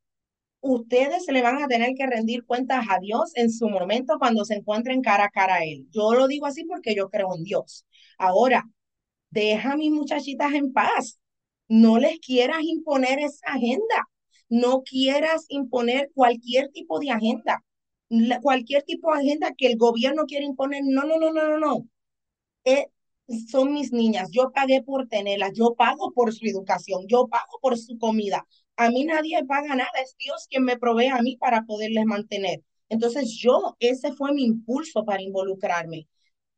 ustedes 0.62 1.26
le 1.28 1.42
van 1.42 1.64
a 1.64 1.68
tener 1.68 1.94
que 1.96 2.08
rendir 2.08 2.46
cuentas 2.46 2.86
a 2.90 3.00
Dios 3.00 3.32
en 3.36 3.52
su 3.52 3.70
momento 3.70 4.20
cuando 4.20 4.46
se 4.46 4.56
encuentren 4.56 5.02
cara 5.02 5.26
a 5.26 5.30
cara 5.30 5.56
a 5.56 5.64
Él. 5.66 5.88
Yo 5.92 6.14
lo 6.14 6.28
digo 6.28 6.46
así 6.46 6.64
porque 6.66 6.96
yo 6.96 7.10
creo 7.10 7.36
en 7.36 7.44
Dios. 7.44 7.86
Ahora, 8.20 8.66
deja 9.32 9.74
a 9.74 9.78
mis 9.78 9.92
muchachitas 9.92 10.54
en 10.54 10.74
paz. 10.74 11.20
No 11.68 11.98
les 11.98 12.20
quieras 12.20 12.62
imponer 12.64 13.20
esa 13.20 13.48
agenda. 13.48 14.11
No 14.52 14.84
quieras 14.84 15.48
imponer 15.50 16.12
cualquier 16.14 16.70
tipo 16.72 17.00
de 17.00 17.12
agenda. 17.12 17.66
Cualquier 18.44 18.84
tipo 18.84 19.12
de 19.14 19.22
agenda 19.22 19.54
que 19.58 19.68
el 19.68 19.78
gobierno 19.78 20.26
quiere 20.28 20.46
imponer. 20.46 20.84
No, 20.86 21.04
no, 21.06 21.18
no, 21.20 21.32
no, 21.34 21.48
no, 21.50 21.58
no. 21.58 21.88
Eh, 22.66 22.88
son 23.50 23.74
mis 23.74 23.92
niñas. 23.94 24.30
Yo 24.32 24.52
pagué 24.54 24.84
por 24.84 25.08
tenerlas. 25.08 25.54
Yo 25.56 25.76
pago 25.76 26.12
por 26.14 26.34
su 26.34 26.46
educación. 26.46 27.08
Yo 27.08 27.28
pago 27.28 27.60
por 27.62 27.78
su 27.78 27.98
comida. 27.98 28.46
A 28.78 28.90
mí 28.92 29.06
nadie 29.06 29.44
paga 29.46 29.76
nada. 29.76 29.92
Es 30.04 30.16
Dios 30.20 30.48
quien 30.50 30.64
me 30.66 30.78
provee 30.78 31.08
a 31.08 31.22
mí 31.22 31.38
para 31.38 31.64
poderles 31.66 32.06
mantener. 32.06 32.62
Entonces 32.90 33.38
yo, 33.40 33.78
ese 33.80 34.14
fue 34.14 34.34
mi 34.34 34.46
impulso 34.46 35.06
para 35.06 35.22
involucrarme 35.24 36.08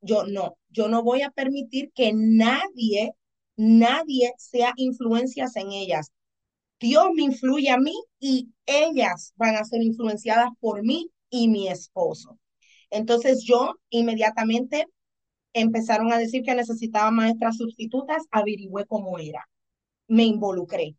yo 0.02 0.26
no, 0.26 0.58
yo 0.70 0.88
no 0.90 1.04
voy 1.04 1.22
a 1.24 1.32
permitir 1.32 1.92
que 1.94 2.12
nadie, 2.14 3.14
nadie 3.56 4.34
sea 4.38 4.74
influencias 4.78 5.56
en 5.56 5.72
ellas. 5.72 6.12
Dios 6.84 7.06
me 7.16 7.24
influye 7.24 7.70
a 7.72 7.78
mí 7.78 7.96
y 8.20 8.50
ellas 8.66 9.34
van 9.38 9.56
a 9.56 9.63
ser 9.66 9.82
influenciadas 9.82 10.50
por 10.60 10.84
mí 10.84 11.10
y 11.30 11.48
mi 11.48 11.68
esposo. 11.70 12.38
Entonces 12.90 13.44
yo 13.46 13.75
inmediatamente 13.90 14.88
empezaron 15.54 16.13
a 16.13 16.18
decir 16.20 16.44
que 16.44 16.56
necesitaba 16.56 17.12
maestras 17.12 17.58
sustitutas, 17.58 18.24
averigüé 18.32 18.86
cómo 18.86 19.20
era, 19.20 19.50
me 20.08 20.24
involucré. 20.25 20.96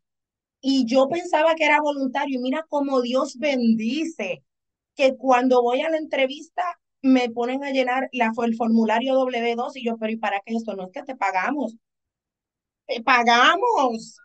Y 0.61 0.85
yo 0.85 1.07
pensaba 1.09 1.55
que 1.55 1.65
era 1.65 1.81
voluntario 1.81 2.39
y 2.39 2.43
mira 2.43 2.65
cómo 2.69 3.01
Dios 3.01 3.37
bendice 3.39 4.43
que 4.95 5.15
cuando 5.17 5.61
voy 5.63 5.81
a 5.81 5.89
la 5.91 5.97
entrevista 5.97 6.63
me 7.03 7.29
ponen 7.31 7.63
a 7.63 7.71
llenar 7.71 8.09
la, 8.13 8.31
el 8.45 8.55
formulario 8.55 9.15
W2 9.15 9.77
y 9.77 9.85
yo, 9.85 9.97
pero 9.99 10.11
¿y 10.13 10.17
para 10.17 10.41
qué 10.45 10.55
esto? 10.55 10.75
No 10.75 10.85
es 10.85 10.91
que 10.93 11.03
te 11.03 11.15
pagamos. 11.15 11.75
Te 12.87 13.01
pagamos. 13.03 14.17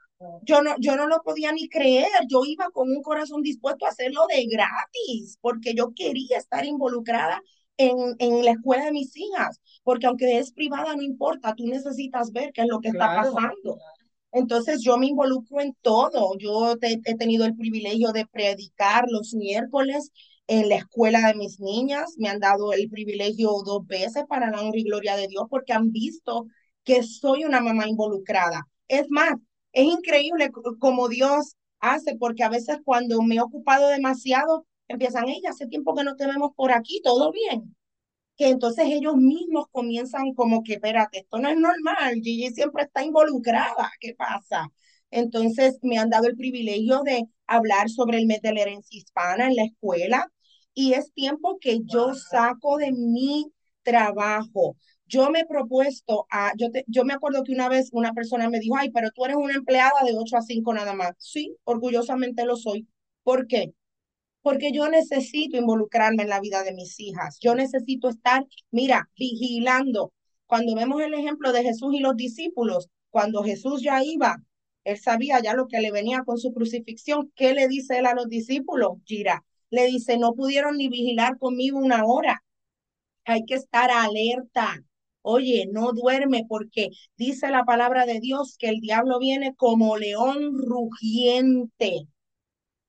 Yo 0.43 0.63
no, 0.63 0.75
yo 0.79 0.97
no 0.97 1.07
lo 1.07 1.23
podía 1.23 1.53
ni 1.53 1.69
creer, 1.69 2.09
yo 2.29 2.43
iba 2.47 2.71
con 2.71 2.91
un 2.91 3.03
corazón 3.03 3.43
dispuesto 3.43 3.87
a 3.87 3.91
hacerlo 3.91 4.23
de 4.29 4.47
gratis, 4.47 5.39
porque 5.41 5.75
yo 5.75 5.93
quería 5.95 6.39
estar 6.39 6.65
involucrada 6.65 7.43
en, 7.77 7.97
en 8.19 8.45
la 8.45 8.53
escuela 8.53 8.87
de 8.87 8.93
mis 8.93 9.17
hijas, 9.17 9.61
porque 9.83 10.07
aunque 10.07 10.39
es 10.39 10.53
privada, 10.53 10.97
no 10.97 11.03
importa, 11.03 11.55
tú 11.55 11.67
necesitas 11.67 12.33
ver 12.33 12.53
qué 12.53 12.63
es 12.63 12.69
lo 12.69 12.81
que 12.81 12.89
está 12.89 13.13
pasando. 13.13 13.83
Entonces 14.33 14.83
yo 14.83 14.97
me 14.97 15.07
involucro 15.07 15.61
en 15.61 15.75
todo. 15.83 16.37
Yo 16.39 16.75
he 16.83 17.17
tenido 17.17 17.45
el 17.47 17.57
privilegio 17.57 18.13
de 18.13 18.27
predicar 18.27 19.07
los 19.09 19.35
miércoles 19.35 20.11
en 20.47 20.69
la 20.69 20.77
escuela 20.77 21.27
de 21.29 21.35
mis 21.35 21.61
niñas. 21.61 22.15
Me 22.19 22.29
han 22.29 22.41
dado 22.41 22.73
el 22.73 22.89
privilegio 22.89 23.51
dos 23.65 23.87
veces 23.87 24.25
para 24.29 24.51
la 24.51 24.61
honra 24.63 24.79
y 24.79 24.85
gloria 24.85 25.17
de 25.17 25.29
Dios 25.29 25.45
porque 25.51 25.73
han 25.73 25.91
visto 25.93 26.47
que 26.85 27.03
soy 27.03 27.45
una 27.45 27.61
mamá 27.61 27.89
involucrada. 27.89 28.67
Es 28.89 29.07
más, 29.11 29.35
es 29.73 29.85
increíble 29.87 30.51
como 30.79 31.09
Dios 31.09 31.57
hace 31.81 32.17
porque 32.17 32.45
a 32.45 32.49
veces 32.49 32.79
cuando 32.85 33.23
me 33.23 33.37
he 33.37 33.41
ocupado 33.41 33.89
demasiado, 33.89 34.67
empiezan, 34.89 35.29
ella, 35.29 35.51
hace 35.51 35.67
tiempo 35.67 35.95
que 35.95 36.05
no 36.05 36.17
te 36.17 36.27
vemos 36.27 36.51
por 36.57 36.73
aquí, 36.73 37.01
todo 37.03 37.33
bien 37.33 37.75
que 38.41 38.49
entonces 38.49 38.87
ellos 38.89 39.17
mismos 39.17 39.67
comienzan 39.71 40.33
como 40.33 40.63
que, 40.63 40.75
espérate, 40.75 41.19
esto 41.19 41.39
no 41.39 41.51
es 41.51 41.59
normal, 41.59 42.15
Gigi 42.23 42.49
siempre 42.55 42.85
está 42.85 43.05
involucrada, 43.05 43.93
¿qué 44.01 44.15
pasa? 44.15 44.67
Entonces 45.11 45.79
me 45.83 45.99
han 45.99 46.09
dado 46.09 46.27
el 46.27 46.37
privilegio 46.37 47.03
de 47.03 47.25
hablar 47.47 47.91
sobre 47.91 48.17
el 48.17 48.25
mes 48.27 48.41
de 48.41 48.55
la 48.55 48.63
herencia 48.63 48.99
hispana 48.99 49.49
en 49.49 49.57
la 49.57 49.65
escuela 49.65 50.33
y 50.73 50.95
es 50.95 51.13
tiempo 51.13 51.59
que 51.61 51.81
yo 51.85 52.15
saco 52.15 52.79
de 52.79 52.93
mi 52.93 53.53
trabajo. 53.83 54.77
Yo 55.11 55.31
me 55.31 55.41
he 55.41 55.47
propuesto 55.47 56.27
a, 56.31 56.53
yo, 56.57 56.69
yo 56.87 57.05
me 57.05 57.15
acuerdo 57.15 57.43
que 57.45 57.53
una 57.53 57.69
vez 57.69 57.91
una 57.93 58.13
persona 58.15 58.49
me 58.49 58.61
dijo, 58.61 58.77
ay, 58.77 58.91
pero 58.91 59.11
tú 59.11 59.25
eres 59.25 59.37
una 59.37 59.55
empleada 59.55 60.05
de 60.05 60.15
8 60.17 60.37
a 60.39 60.43
5 60.43 60.75
nada 60.75 60.95
más. 60.95 61.15
Sí, 61.19 61.57
orgullosamente 61.65 62.45
lo 62.45 62.57
soy. 62.57 62.89
¿Por 63.25 63.47
qué? 63.47 63.75
porque 64.43 64.73
yo 64.73 64.89
necesito 64.89 65.57
involucrarme 65.57 66.23
en 66.23 66.29
la 66.29 66.41
vida 66.41 66.63
de 66.63 66.73
mis 66.73 66.99
hijas. 67.01 67.39
Yo 67.41 67.55
necesito 67.55 68.09
estar, 68.09 68.47
mira, 68.71 69.11
vigilando. 69.17 70.13
Cuando 70.47 70.75
vemos 70.75 71.01
el 71.03 71.15
ejemplo 71.15 71.53
de 71.53 71.63
Jesús 71.63 71.95
y 71.95 72.01
los 72.01 72.17
discípulos, 72.17 72.89
cuando 73.11 73.43
Jesús 73.43 73.83
ya 73.83 74.03
iba, 74.03 74.43
él 74.85 74.99
sabía 74.99 75.41
ya 75.43 75.55
lo 75.55 75.69
que 75.69 75.81
le 75.81 75.93
venía 75.93 76.23
con 76.25 76.39
su 76.39 76.53
crucifixión. 76.53 77.31
¿Qué 77.35 77.55
le 77.55 77.69
dice 77.69 77.99
él 77.99 78.07
a 78.07 78.15
los 78.15 78.29
discípulos? 78.29 78.93
Gira, 79.05 79.45
le 79.71 79.87
dice, 79.87 80.19
no 80.19 80.33
pudieron 80.35 80.77
ni 80.79 80.89
vigilar 80.89 81.39
conmigo 81.39 81.79
una 81.79 82.05
hora. 82.05 82.43
Hay 83.25 83.45
que 83.45 83.55
estar 83.55 83.91
alerta. 83.91 84.83
Oye, 85.23 85.67
no 85.71 85.93
duerme 85.93 86.45
porque 86.49 86.91
dice 87.17 87.51
la 87.51 87.65
palabra 87.65 88.07
de 88.07 88.21
Dios 88.21 88.57
que 88.59 88.69
el 88.69 88.81
diablo 88.81 89.19
viene 89.19 89.55
como 89.57 89.97
león 89.97 90.53
rugiente 90.59 92.07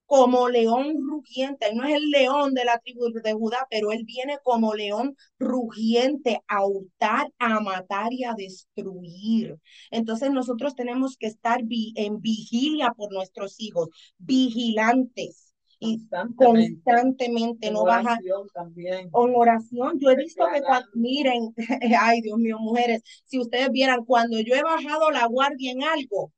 como 0.05 0.49
león 0.49 0.97
rugiente. 1.07 1.67
Él 1.69 1.77
no 1.77 1.85
es 1.85 1.95
el 1.95 2.09
león 2.11 2.53
de 2.53 2.65
la 2.65 2.79
tribu 2.79 3.09
de 3.23 3.33
Judá, 3.33 3.65
pero 3.69 3.91
él 3.93 4.03
viene 4.05 4.39
como 4.43 4.73
león 4.75 5.15
rugiente 5.39 6.41
a 6.47 6.65
hurtar, 6.65 7.31
a 7.39 7.61
matar 7.61 8.11
y 8.11 8.25
a 8.25 8.33
destruir. 8.33 9.57
Entonces 9.89 10.29
nosotros 10.31 10.75
tenemos 10.75 11.15
que 11.17 11.27
estar 11.27 11.61
en 11.95 12.21
vigilia 12.21 12.91
por 12.91 13.13
nuestros 13.13 13.55
hijos, 13.59 13.87
vigilantes. 14.17 15.50
Y 15.83 16.07
constantemente, 16.35 17.71
no 17.71 17.83
baja 17.83 18.19
también. 18.53 19.09
con 19.09 19.33
oración. 19.35 19.99
Yo 19.99 20.11
he 20.11 20.15
visto 20.15 20.45
que 20.53 20.61
cuando, 20.61 20.87
miren, 20.93 21.53
ay 21.99 22.21
Dios 22.21 22.37
mío, 22.37 22.57
mujeres, 22.59 23.01
si 23.25 23.39
ustedes 23.39 23.71
vieran, 23.71 24.05
cuando 24.05 24.39
yo 24.39 24.53
he 24.55 24.61
bajado 24.61 25.09
la 25.09 25.25
guardia 25.25 25.71
en 25.71 25.83
algo, 25.83 26.31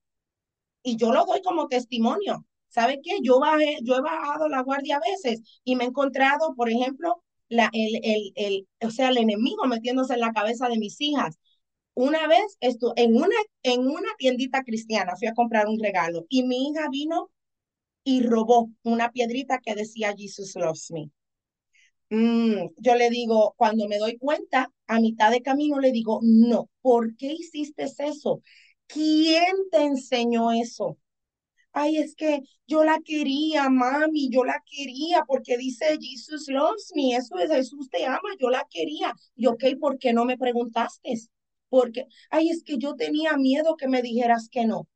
y 0.82 0.96
yo 0.98 1.12
lo 1.12 1.26
doy 1.26 1.42
como 1.42 1.68
testimonio, 1.68 2.46
¿Sabe 2.74 3.02
qué? 3.04 3.20
Yo, 3.22 3.40
bajé, 3.40 3.78
yo 3.84 3.98
he 3.98 4.02
bajado 4.02 4.50
la 4.50 4.64
guardia 4.64 4.98
a 4.98 5.00
veces 5.00 5.44
y 5.64 5.76
me 5.76 5.84
he 5.84 5.88
encontrado, 5.88 6.56
por 6.56 6.72
ejemplo, 6.72 7.24
la, 7.48 7.70
el, 7.72 8.00
el, 8.04 8.32
el, 8.36 8.68
o 8.82 8.90
sea, 8.90 9.10
el 9.10 9.18
enemigo 9.18 9.66
metiéndose 9.68 10.16
en 10.16 10.22
la 10.22 10.34
cabeza 10.34 10.68
de 10.70 10.80
mis 10.80 11.00
hijas. 11.00 11.38
Una 11.94 12.28
vez 12.28 12.58
esto, 12.62 12.94
en, 12.96 13.16
una, 13.16 13.36
en 13.64 13.82
una 13.82 14.10
tiendita 14.18 14.64
cristiana 14.64 15.16
fui 15.18 15.28
a 15.28 15.36
comprar 15.36 15.68
un 15.68 15.80
regalo 15.80 16.26
y 16.30 16.44
mi 16.44 16.70
hija 16.70 16.88
vino 16.90 17.30
y 18.04 18.22
robó 18.24 18.70
una 18.84 19.12
piedrita 19.12 19.60
que 19.60 19.76
decía 19.76 20.16
Jesus 20.18 20.56
loves 20.56 20.92
me. 20.92 21.12
Mm, 22.10 22.70
yo 22.78 22.96
le 22.96 23.10
digo, 23.10 23.54
cuando 23.58 23.88
me 23.88 23.98
doy 23.98 24.18
cuenta, 24.18 24.72
a 24.88 25.00
mitad 25.00 25.32
de 25.32 25.42
camino 25.42 25.80
le 25.80 25.92
digo, 25.92 26.20
no, 26.22 26.70
¿por 26.82 27.16
qué 27.16 27.34
hiciste 27.34 27.86
eso? 28.00 28.42
¿Quién 28.88 29.56
te 29.72 29.84
enseñó 29.84 30.52
eso? 30.52 30.98
ay, 31.74 31.98
es 31.98 32.16
que 32.16 32.42
yo 32.68 32.84
la 32.84 33.00
quería, 33.04 33.70
mami, 33.70 34.30
yo 34.30 34.44
la 34.44 34.64
quería 34.66 35.24
porque 35.28 35.58
dice 35.58 35.98
Jesus 36.00 36.48
loves 36.48 36.92
me, 36.96 37.16
eso 37.16 37.38
es 37.40 37.52
Jesús 37.52 37.90
te 37.90 38.06
ama, 38.06 38.20
yo 38.40 38.50
la 38.50 38.66
quería. 38.70 39.14
Y 39.36 39.48
ok, 39.48 39.64
¿por 39.80 39.98
qué 40.00 40.14
no 40.14 40.26
me 40.26 40.38
preguntaste? 40.38 41.14
Porque, 41.70 42.08
ay, 42.30 42.50
es 42.50 42.64
que 42.64 42.78
yo 42.78 42.96
tenía 42.96 43.38
miedo 43.38 43.76
que 43.76 43.88
me 43.88 44.02
dijeras 44.02 44.50
que 44.50 44.66
no. 44.66 44.88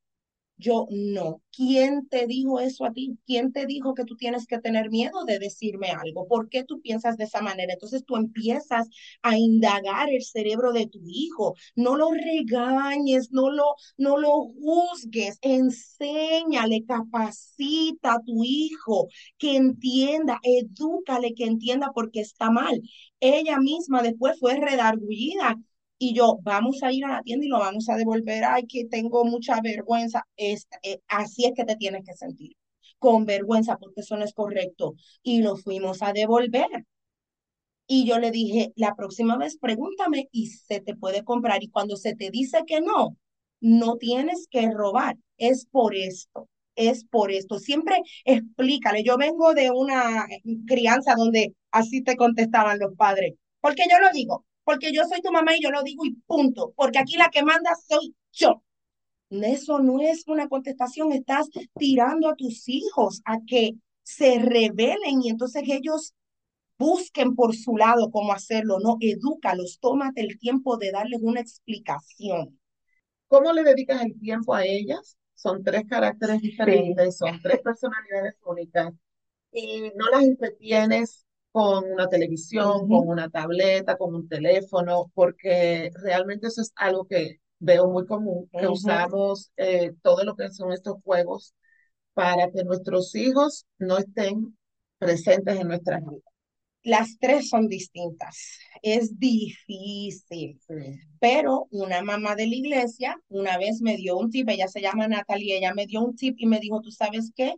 Yo 0.60 0.88
no. 0.89 1.41
¿Quién 1.52 2.08
te 2.08 2.26
dijo 2.26 2.60
eso 2.60 2.86
a 2.86 2.91
ti? 2.91 3.17
¿Quién 3.28 3.52
te 3.54 3.67
dijo 3.67 3.93
que 3.93 4.06
tú 4.06 4.15
tienes 4.17 4.48
que 4.48 4.58
tener 4.60 4.89
miedo 4.89 5.24
de 5.26 5.38
decirme 5.38 5.89
algo? 5.91 6.28
¿Por 6.28 6.50
qué 6.50 6.63
tú 6.63 6.82
piensas 6.82 7.15
de 7.17 7.26
esa 7.26 7.41
manera? 7.41 7.74
Entonces 7.74 8.04
tú 8.06 8.15
empiezas 8.15 8.88
a 9.22 9.38
indagar 9.38 10.10
el 10.10 10.24
cerebro 10.24 10.74
de 10.74 10.88
tu 10.88 11.00
hijo. 11.08 11.56
No 11.76 11.96
lo 11.96 12.12
regañes, 12.12 13.32
no 13.32 13.52
lo, 13.52 13.76
no 13.98 14.17
lo 14.17 14.32
juzgues, 14.60 15.38
enséñale, 15.41 16.84
capacita 16.86 18.15
a 18.15 18.22
tu 18.24 18.43
hijo 18.43 19.08
que 19.38 19.56
entienda, 19.58 20.39
edúcale 20.43 21.34
que 21.36 21.46
entienda 21.46 21.91
por 21.93 22.10
qué 22.12 22.22
está 22.22 22.50
mal. 22.50 22.82
Ella 23.20 23.60
misma 23.60 24.02
después 24.02 24.39
fue 24.39 24.56
redargullida 24.60 25.56
y 25.99 26.13
yo, 26.13 26.38
vamos 26.43 26.83
a 26.83 26.91
ir 26.91 27.05
a 27.05 27.10
la 27.10 27.21
tienda 27.23 27.45
y 27.45 27.49
lo 27.49 27.60
vamos 27.60 27.89
a 27.89 27.95
devolver, 27.95 28.43
ay, 28.43 28.67
que 28.67 28.86
tengo 28.86 29.25
mucha 29.25 29.60
vergüenza. 29.62 30.27
Es, 30.36 30.67
eh, 30.83 30.99
así 31.07 31.45
es 31.45 31.53
que 31.55 31.65
te 31.65 31.75
tienes 31.75 32.03
que 32.05 32.13
sentir, 32.13 32.55
con 32.99 33.25
vergüenza, 33.25 33.77
porque 33.77 34.01
eso 34.01 34.17
no 34.17 34.25
es 34.25 34.33
correcto. 34.33 34.95
Y 35.23 35.41
lo 35.41 35.57
fuimos 35.57 36.01
a 36.03 36.13
devolver. 36.13 36.67
Y 37.88 38.05
yo 38.05 38.19
le 38.19 38.31
dije, 38.31 38.73
la 38.75 38.95
próxima 38.95 39.38
vez 39.38 39.57
pregúntame 39.57 40.27
y 40.31 40.47
se 40.47 40.81
te 40.81 40.95
puede 40.95 41.23
comprar. 41.23 41.63
Y 41.63 41.69
cuando 41.69 41.95
se 41.95 42.15
te 42.15 42.29
dice 42.31 42.63
que 42.67 42.81
no, 42.81 43.17
no 43.62 43.97
tienes 43.97 44.47
que 44.49 44.69
robar. 44.71 45.17
Es 45.38 45.65
por 45.67 45.95
esto, 45.95 46.49
es 46.75 47.05
por 47.05 47.31
esto. 47.31 47.60
Siempre 47.60 48.01
explícale. 48.25 49.03
Yo 49.03 49.17
vengo 49.17 49.53
de 49.53 49.71
una 49.71 50.25
crianza 50.67 51.15
donde 51.15 51.53
así 51.71 52.03
te 52.03 52.17
contestaban 52.17 52.79
los 52.79 52.93
padres. 52.95 53.36
Porque 53.62 53.83
yo 53.89 53.99
lo 53.99 54.12
digo, 54.12 54.45
porque 54.67 54.91
yo 54.91 55.03
soy 55.06 55.21
tu 55.21 55.32
mamá 55.32 55.56
y 55.56 55.63
yo 55.63 55.71
lo 55.71 55.82
digo 55.82 56.06
y 56.06 56.13
punto, 56.27 56.73
porque 56.75 56.99
aquí 56.99 57.15
la 57.15 57.30
que 57.30 57.41
manda 57.41 57.71
soy 57.88 58.13
yo. 58.34 58.62
Eso 59.30 59.80
no 59.80 60.01
es 60.01 60.27
una 60.27 60.49
contestación, 60.49 61.13
estás 61.13 61.47
tirando 61.80 62.27
a 62.27 62.36
tus 62.36 62.67
hijos 62.67 63.21
a 63.23 63.38
que 63.47 63.75
se 64.03 64.39
rebelen 64.39 65.21
y 65.23 65.30
entonces 65.30 65.63
ellos 65.67 66.13
busquen 66.77 67.34
por 67.34 67.56
su 67.56 67.77
lado 67.77 68.12
cómo 68.12 68.34
hacerlo, 68.34 68.80
no, 68.82 68.97
edúcalos, 68.99 69.80
tómate 69.80 70.19
el 70.19 70.38
tiempo 70.38 70.75
de 70.75 70.91
darles 70.91 71.21
una 71.23 71.39
explicación. 71.39 72.60
¿Cómo 73.30 73.53
le 73.53 73.63
dedicas 73.63 74.01
el 74.01 74.19
tiempo 74.19 74.53
a 74.53 74.65
ellas? 74.65 75.17
Son 75.34 75.63
tres 75.63 75.84
caracteres 75.88 76.41
diferentes, 76.41 77.15
son 77.15 77.39
tres 77.41 77.62
personalidades 77.62 78.36
únicas 78.45 78.93
y 79.53 79.93
no 79.95 80.10
las 80.10 80.23
entretienes 80.23 81.27
con 81.51 81.91
una 81.91 82.07
televisión, 82.07 82.88
con 82.88 83.07
una 83.07 83.29
tableta, 83.29 83.97
con 83.97 84.13
un 84.13 84.27
teléfono, 84.27 85.12
porque 85.13 85.91
realmente 86.03 86.47
eso 86.47 86.62
es 86.62 86.71
algo 86.75 87.05
que 87.07 87.39
veo 87.60 87.88
muy 87.89 88.05
común, 88.05 88.49
que 88.51 88.67
usamos 88.67 89.51
eh, 89.57 89.93
todo 90.03 90.23
lo 90.23 90.36
que 90.36 90.49
son 90.49 90.71
estos 90.71 90.97
juegos 91.03 91.53
para 92.13 92.51
que 92.51 92.63
nuestros 92.63 93.13
hijos 93.15 93.65
no 93.77 93.97
estén 93.97 94.57
presentes 94.97 95.60
en 95.60 95.67
nuestra 95.67 95.99
vida. 95.99 96.21
Las 96.83 97.17
tres 97.19 97.49
son 97.49 97.67
distintas. 97.67 98.60
Es 98.81 99.19
difícil, 99.19 100.60
pero 101.19 101.67
una 101.71 102.01
mamá 102.01 102.36
de 102.36 102.47
la 102.47 102.55
iglesia 102.55 103.19
una 103.27 103.57
vez 103.57 103.81
me 103.81 103.97
dio 103.97 104.17
un 104.17 104.29
tip, 104.29 104.47
ella 104.49 104.67
se 104.67 104.81
llama 104.81 105.07
Natalia, 105.07 105.57
ella 105.57 105.73
me 105.73 105.86
dio 105.86 106.01
un 106.01 106.15
tip 106.15 106.36
y 106.38 106.45
me 106.45 106.60
dijo, 106.60 106.79
¿tú 106.81 106.91
sabes 106.91 107.31
qué? 107.36 107.55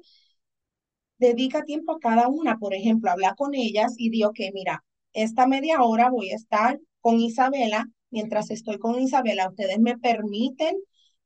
Dedica 1.20 1.64
tiempo 1.64 1.94
a 1.94 2.00
cada 2.00 2.28
una, 2.28 2.58
por 2.58 2.74
ejemplo, 2.74 3.12
habla 3.12 3.36
con 3.36 3.54
ellas 3.56 3.94
y 3.98 4.10
digo 4.10 4.32
que, 4.34 4.52
mira, 4.54 4.84
esta 5.14 5.48
media 5.48 5.84
hora 5.84 6.10
voy 6.10 6.32
a 6.32 6.36
estar 6.36 6.80
con 7.02 7.20
Isabela, 7.20 7.86
mientras 8.10 8.50
estoy 8.52 8.80
con 8.80 9.00
Isabela, 9.00 9.50
ustedes 9.50 9.80
me 9.80 9.98
permiten 9.98 10.76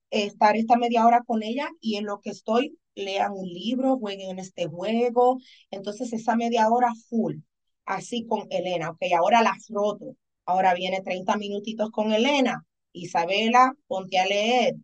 estar 0.09 0.55
esta 0.57 0.77
media 0.77 1.05
hora 1.05 1.23
con 1.25 1.43
ella 1.43 1.69
y 1.81 1.95
en 1.97 2.05
lo 2.05 2.19
que 2.21 2.29
estoy, 2.31 2.77
lean 2.95 3.33
un 3.33 3.47
libro, 3.47 3.97
jueguen 3.97 4.31
en 4.31 4.39
este 4.39 4.67
juego, 4.67 5.39
entonces 5.71 6.13
esa 6.13 6.35
media 6.35 6.69
hora 6.69 6.93
full, 7.09 7.37
así 7.85 8.25
con 8.27 8.47
Elena, 8.51 8.91
ok, 8.91 9.01
ahora 9.17 9.41
las 9.41 9.67
roto, 9.69 10.15
ahora 10.45 10.73
viene 10.75 11.01
30 11.01 11.37
minutitos 11.37 11.89
con 11.91 12.11
Elena, 12.13 12.65
Isabela, 12.91 13.73
ponte 13.87 14.19
a 14.19 14.25
leer, 14.27 14.75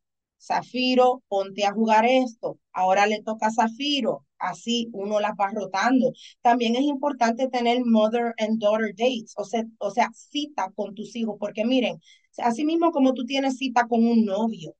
Zafiro, 0.41 1.23
ponte 1.27 1.65
a 1.65 1.73
jugar 1.73 2.05
esto, 2.05 2.59
ahora 2.73 3.05
le 3.07 3.21
toca 3.23 3.47
a 3.47 3.51
Zafiro, 3.51 4.25
así 4.37 4.89
uno 4.93 5.19
las 5.19 5.33
va 5.39 5.49
rotando. 5.53 6.13
También 6.41 6.75
es 6.75 6.81
importante 6.83 7.47
tener 7.49 7.83
mother 7.85 8.33
and 8.37 8.59
daughter 8.61 8.93
dates, 8.95 9.33
o 9.37 9.43
sea, 9.45 9.63
o 9.79 9.91
sea, 9.91 10.09
cita 10.13 10.71
con 10.75 10.95
tus 10.95 11.15
hijos, 11.15 11.35
porque 11.39 11.65
miren, 11.65 11.99
así 12.37 12.65
mismo 12.65 12.91
como 12.91 13.13
tú 13.13 13.25
tienes 13.25 13.57
cita 13.57 13.87
con 13.87 14.05
un 14.05 14.25
novio 14.25 14.75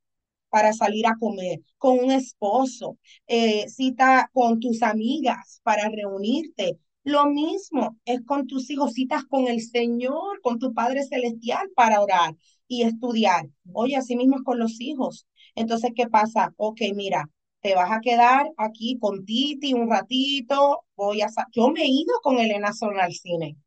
para 0.50 0.74
salir 0.74 1.06
a 1.08 1.15
comer, 1.19 1.62
con 1.78 2.00
un 2.00 2.12
esposo, 2.12 2.98
eh, 3.28 3.67
cita 3.69 4.30
con 4.34 4.60
tus 4.60 4.82
amigas 4.84 5.62
para 5.63 5.89
reunirte, 5.89 6.80
lo 7.04 7.26
mismo 7.28 7.98
es 8.06 8.22
con 8.26 8.48
tus 8.48 8.69
hijos, 8.69 8.93
citas 8.93 9.24
con 9.26 9.48
el 9.48 9.62
Señor, 9.62 10.41
con 10.41 10.60
tu 10.60 10.74
Padre 10.74 11.04
Celestial 11.06 11.69
para 11.76 12.02
orar 12.02 12.36
y 12.67 12.84
estudiar. 12.84 13.48
Oye, 13.74 13.95
así 13.95 14.15
mismo 14.15 14.38
es 14.38 14.43
con 14.43 14.60
los 14.60 14.80
hijos. 14.82 15.26
Entonces, 15.55 15.91
¿qué 15.95 16.07
pasa? 16.07 16.53
Ok, 16.57 16.81
mira, 16.95 17.29
te 17.62 17.75
vas 17.75 17.91
a 17.91 17.99
quedar 18.01 18.49
aquí 18.57 18.97
con 18.99 19.25
Titi 19.25 19.73
un 19.73 19.89
ratito, 19.89 20.83
voy 20.95 21.21
a... 21.21 21.27
Yo 21.51 21.69
me 21.69 21.81
he 21.83 21.88
ido 21.88 22.19
con 22.21 22.38
Elena 22.38 22.73
Sola 22.73 23.03
al 23.03 23.13
cine. 23.13 23.57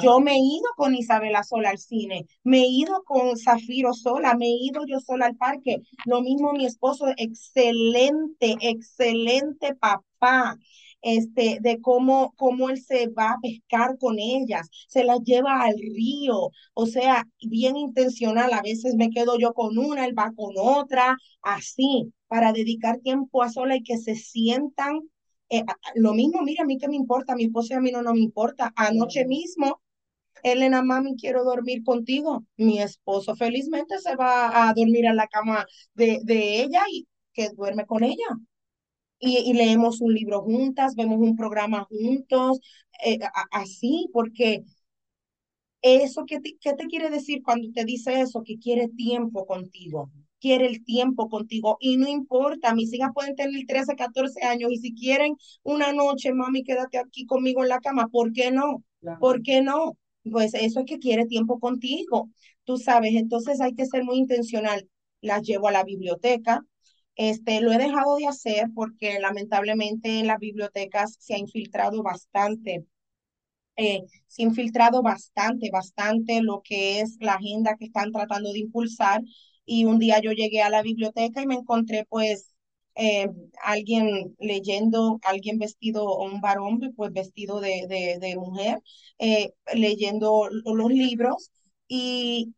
Yo 0.00 0.20
me 0.20 0.32
he 0.32 0.38
ido 0.38 0.68
con 0.74 0.94
Isabela 0.94 1.42
sola 1.42 1.68
al 1.68 1.78
cine, 1.78 2.26
me 2.44 2.62
he 2.62 2.66
ido 2.66 3.02
con 3.04 3.36
Zafiro 3.36 3.92
sola, 3.92 4.34
me 4.34 4.46
he 4.46 4.56
ido 4.64 4.86
yo 4.86 5.00
sola 5.00 5.26
al 5.26 5.36
parque. 5.36 5.82
Lo 6.06 6.22
mismo 6.22 6.52
mi 6.54 6.64
esposo, 6.64 7.06
excelente, 7.16 8.56
excelente 8.60 9.74
papá 9.74 10.56
este, 11.06 11.58
de 11.60 11.80
cómo, 11.80 12.34
cómo 12.36 12.68
él 12.68 12.82
se 12.82 13.06
va 13.08 13.30
a 13.30 13.38
pescar 13.40 13.96
con 13.96 14.18
ellas, 14.18 14.68
se 14.88 15.04
las 15.04 15.20
lleva 15.22 15.62
al 15.62 15.76
río, 15.78 16.50
o 16.74 16.86
sea, 16.86 17.24
bien 17.40 17.76
intencional, 17.76 18.52
a 18.52 18.60
veces 18.62 18.96
me 18.96 19.10
quedo 19.10 19.38
yo 19.38 19.52
con 19.54 19.78
una, 19.78 20.04
él 20.04 20.18
va 20.18 20.32
con 20.34 20.54
otra, 20.56 21.16
así, 21.42 22.12
para 22.26 22.52
dedicar 22.52 22.98
tiempo 22.98 23.42
a 23.44 23.50
sola 23.50 23.76
y 23.76 23.84
que 23.84 23.98
se 23.98 24.16
sientan. 24.16 25.00
Eh, 25.48 25.62
lo 25.94 26.12
mismo, 26.12 26.42
mira, 26.42 26.64
a 26.64 26.66
mí 26.66 26.76
que 26.76 26.88
me 26.88 26.96
importa, 26.96 27.34
a 27.34 27.36
mi 27.36 27.44
esposo 27.44 27.74
y 27.74 27.76
a 27.76 27.80
mí 27.80 27.92
no, 27.92 28.02
no 28.02 28.12
me 28.12 28.20
importa. 28.20 28.72
Anoche 28.74 29.24
mismo 29.26 29.80
Elena, 30.42 30.82
mami, 30.82 31.16
quiero 31.16 31.44
dormir 31.44 31.84
contigo. 31.84 32.44
Mi 32.56 32.80
esposo 32.82 33.36
felizmente 33.36 33.98
se 34.00 34.16
va 34.16 34.68
a 34.68 34.74
dormir 34.74 35.04
en 35.06 35.16
la 35.16 35.28
cama 35.28 35.66
de, 35.94 36.20
de 36.24 36.62
ella 36.62 36.82
y 36.90 37.06
que 37.32 37.50
duerme 37.50 37.86
con 37.86 38.02
ella 38.04 38.26
y, 39.18 39.52
leemos 39.54 40.00
un 40.00 40.14
libro 40.14 40.42
juntas, 40.42 40.94
vemos 40.94 41.18
un 41.18 41.36
programa 41.36 41.84
juntos, 41.84 42.60
eh, 43.04 43.18
así, 43.50 44.08
porque 44.12 44.64
eso, 45.82 46.24
¿qué 46.26 46.40
te, 46.40 46.56
¿qué 46.60 46.74
te 46.74 46.86
quiere 46.86 47.10
decir 47.10 47.42
cuando 47.42 47.68
te 47.72 47.84
dice 47.84 48.20
eso? 48.20 48.42
Que 48.42 48.58
quiere 48.58 48.88
tiempo 48.88 49.46
contigo, 49.46 50.10
quiere 50.40 50.66
el 50.66 50.84
tiempo 50.84 51.28
contigo 51.28 51.76
y 51.80 51.96
no 51.96 52.08
importa, 52.08 52.74
mis 52.74 52.92
hijas 52.92 53.10
pueden 53.14 53.36
tener 53.36 53.64
13, 53.66 53.94
14 53.94 54.44
años 54.44 54.70
y 54.72 54.78
si 54.78 54.94
quieren 54.94 55.36
una 55.62 55.92
noche, 55.92 56.32
mami, 56.32 56.64
quédate 56.64 56.98
aquí 56.98 57.26
conmigo 57.26 57.62
en 57.62 57.68
la 57.68 57.80
cama, 57.80 58.08
¿por 58.08 58.32
qué 58.32 58.50
no? 58.50 58.84
¿Por 59.20 59.42
qué 59.42 59.62
no? 59.62 59.96
Pues 60.30 60.54
eso 60.54 60.80
es 60.80 60.86
que 60.86 60.98
quiere 60.98 61.26
tiempo 61.26 61.60
contigo, 61.60 62.30
tú 62.64 62.78
sabes, 62.78 63.14
entonces 63.14 63.60
hay 63.60 63.74
que 63.74 63.86
ser 63.86 64.04
muy 64.04 64.16
intencional. 64.18 64.88
Las 65.20 65.42
llevo 65.42 65.68
a 65.68 65.72
la 65.72 65.84
biblioteca, 65.84 66.64
este, 67.16 67.60
lo 67.60 67.72
he 67.72 67.78
dejado 67.78 68.16
de 68.16 68.26
hacer 68.26 68.66
porque 68.74 69.18
lamentablemente 69.20 70.20
en 70.20 70.26
las 70.28 70.38
bibliotecas 70.38 71.16
se 71.18 71.34
ha 71.34 71.38
infiltrado 71.38 72.02
bastante, 72.02 72.86
eh, 73.76 74.02
se 74.26 74.42
ha 74.42 74.46
infiltrado 74.46 75.02
bastante, 75.02 75.70
bastante 75.72 76.42
lo 76.42 76.62
que 76.62 77.00
es 77.00 77.16
la 77.20 77.34
agenda 77.34 77.76
que 77.76 77.86
están 77.86 78.12
tratando 78.12 78.52
de 78.52 78.60
impulsar. 78.60 79.22
Y 79.64 79.84
un 79.84 79.98
día 79.98 80.20
yo 80.20 80.32
llegué 80.32 80.62
a 80.62 80.70
la 80.70 80.82
biblioteca 80.82 81.42
y 81.42 81.46
me 81.46 81.56
encontré 81.56 82.06
pues 82.08 82.54
eh, 82.94 83.28
alguien 83.64 84.34
leyendo, 84.38 85.18
alguien 85.22 85.58
vestido, 85.58 86.18
un 86.18 86.40
varón 86.40 86.80
pues 86.96 87.12
vestido 87.12 87.60
de, 87.60 87.86
de, 88.20 88.36
mujer, 88.36 88.80
eh, 89.18 89.52
leyendo 89.74 90.48
los 90.50 90.90
libros. 90.90 91.50
Y 91.88 92.54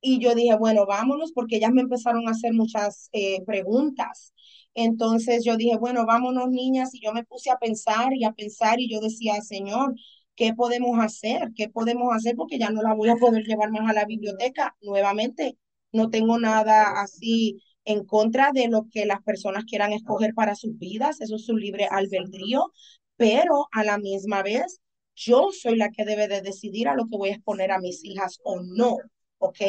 y 0.00 0.20
yo 0.20 0.34
dije, 0.34 0.56
bueno, 0.56 0.86
vámonos, 0.86 1.32
porque 1.32 1.56
ellas 1.56 1.72
me 1.72 1.82
empezaron 1.82 2.28
a 2.28 2.32
hacer 2.32 2.52
muchas 2.52 3.08
eh, 3.12 3.42
preguntas. 3.44 4.32
Entonces 4.74 5.44
yo 5.44 5.56
dije, 5.56 5.76
bueno, 5.76 6.06
vámonos 6.06 6.50
niñas, 6.50 6.94
y 6.94 7.00
yo 7.00 7.12
me 7.12 7.24
puse 7.24 7.50
a 7.50 7.58
pensar 7.58 8.14
y 8.14 8.24
a 8.24 8.32
pensar 8.32 8.80
y 8.80 8.90
yo 8.90 9.00
decía, 9.00 9.40
Señor, 9.42 9.94
¿qué 10.36 10.54
podemos 10.54 10.98
hacer? 11.00 11.50
¿Qué 11.56 11.68
podemos 11.68 12.14
hacer? 12.14 12.36
Porque 12.36 12.58
ya 12.58 12.70
no 12.70 12.82
la 12.82 12.94
voy 12.94 13.08
a 13.10 13.16
poder 13.16 13.44
llevar 13.44 13.70
más 13.72 13.90
a 13.90 13.92
la 13.92 14.04
biblioteca. 14.04 14.76
Nuevamente, 14.82 15.58
no 15.92 16.10
tengo 16.10 16.38
nada 16.38 17.00
así 17.00 17.60
en 17.84 18.04
contra 18.04 18.52
de 18.52 18.68
lo 18.68 18.86
que 18.92 19.06
las 19.06 19.22
personas 19.22 19.64
quieran 19.64 19.92
escoger 19.92 20.34
para 20.34 20.54
sus 20.54 20.78
vidas, 20.78 21.20
eso 21.20 21.36
es 21.36 21.46
su 21.46 21.56
libre 21.56 21.86
albedrío, 21.90 22.70
pero 23.16 23.66
a 23.72 23.82
la 23.82 23.98
misma 23.98 24.42
vez, 24.42 24.80
yo 25.16 25.48
soy 25.52 25.76
la 25.76 25.90
que 25.90 26.04
debe 26.04 26.28
de 26.28 26.42
decidir 26.42 26.88
a 26.88 26.94
lo 26.94 27.06
que 27.06 27.16
voy 27.16 27.30
a 27.30 27.34
exponer 27.34 27.72
a 27.72 27.80
mis 27.80 28.04
hijas 28.04 28.38
o 28.44 28.60
no. 28.60 28.98
¿Ok? 29.38 29.60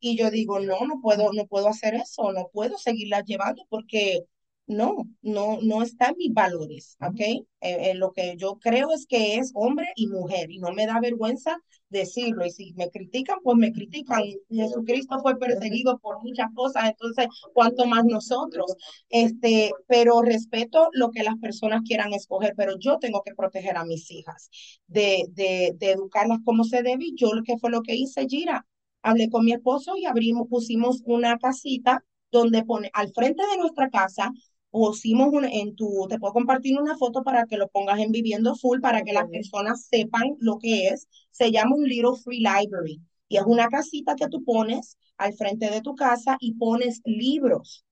Y 0.00 0.16
yo 0.18 0.30
digo, 0.30 0.60
no, 0.60 0.86
no 0.86 1.00
puedo, 1.00 1.32
no 1.32 1.46
puedo 1.46 1.68
hacer 1.68 1.94
eso, 1.94 2.32
no 2.32 2.48
puedo 2.52 2.76
seguirla 2.78 3.22
llevando 3.24 3.64
porque 3.70 4.20
no, 4.66 4.96
no, 5.22 5.58
no 5.62 5.82
está 5.82 6.08
en 6.08 6.16
mis 6.18 6.32
valores, 6.32 6.96
¿ok? 7.00 7.20
Eh, 7.20 7.44
eh, 7.60 7.94
lo 7.94 8.12
que 8.12 8.34
yo 8.36 8.58
creo 8.58 8.92
es 8.92 9.06
que 9.06 9.36
es 9.36 9.50
hombre 9.54 9.86
y 9.94 10.06
mujer 10.06 10.50
y 10.50 10.58
no 10.58 10.72
me 10.72 10.86
da 10.86 11.00
vergüenza 11.00 11.58
decirlo. 11.90 12.46
Y 12.46 12.50
si 12.50 12.72
me 12.74 12.90
critican, 12.90 13.38
pues 13.42 13.56
me 13.58 13.72
critican. 13.72 14.22
Jesucristo 14.50 15.18
fue 15.20 15.38
perseguido 15.38 15.98
por 15.98 16.22
muchas 16.22 16.48
cosas, 16.54 16.84
entonces, 16.90 17.26
¿cuánto 17.52 17.84
más 17.86 18.04
nosotros? 18.04 18.74
Este, 19.10 19.70
pero 19.86 20.22
respeto 20.22 20.88
lo 20.92 21.10
que 21.10 21.22
las 21.22 21.36
personas 21.38 21.82
quieran 21.82 22.12
escoger, 22.14 22.54
pero 22.56 22.78
yo 22.78 22.98
tengo 22.98 23.22
que 23.22 23.34
proteger 23.34 23.76
a 23.76 23.84
mis 23.84 24.10
hijas, 24.10 24.50
de, 24.86 25.24
de, 25.30 25.72
de 25.76 25.90
educarlas 25.92 26.38
como 26.44 26.64
se 26.64 26.82
debe. 26.82 27.04
Y 27.06 27.14
yo, 27.16 27.28
¿qué 27.44 27.58
fue 27.58 27.70
lo 27.70 27.82
que 27.82 27.94
hice, 27.96 28.26
Gira? 28.26 28.66
Hablé 29.04 29.30
con 29.30 29.44
mi 29.44 29.52
esposo 29.52 29.96
y 29.96 30.06
abrimos, 30.06 30.48
pusimos 30.48 31.02
una 31.04 31.38
casita 31.38 32.04
donde 32.32 32.64
pone 32.64 32.90
al 32.94 33.12
frente 33.12 33.44
de 33.46 33.58
nuestra 33.58 33.90
casa, 33.90 34.32
pusimos 34.70 35.28
un, 35.32 35.44
en 35.44 35.76
tu, 35.76 36.06
te 36.08 36.18
puedo 36.18 36.32
compartir 36.32 36.78
una 36.80 36.96
foto 36.96 37.22
para 37.22 37.46
que 37.46 37.56
lo 37.56 37.68
pongas 37.68 38.00
en 38.00 38.10
Viviendo 38.10 38.56
Full, 38.56 38.80
para 38.80 39.02
que 39.04 39.12
las 39.12 39.28
personas 39.28 39.86
sepan 39.86 40.34
lo 40.40 40.58
que 40.58 40.88
es. 40.88 41.06
Se 41.30 41.52
llama 41.52 41.76
un 41.76 41.84
Little 41.84 42.16
Free 42.24 42.40
Library 42.40 43.00
y 43.28 43.36
es 43.36 43.44
una 43.46 43.68
casita 43.68 44.16
que 44.16 44.28
tú 44.28 44.42
pones 44.44 44.98
al 45.16 45.34
frente 45.34 45.70
de 45.70 45.80
tu 45.80 45.94
casa 45.94 46.36
y 46.40 46.54
pones 46.54 47.00
libros 47.04 47.84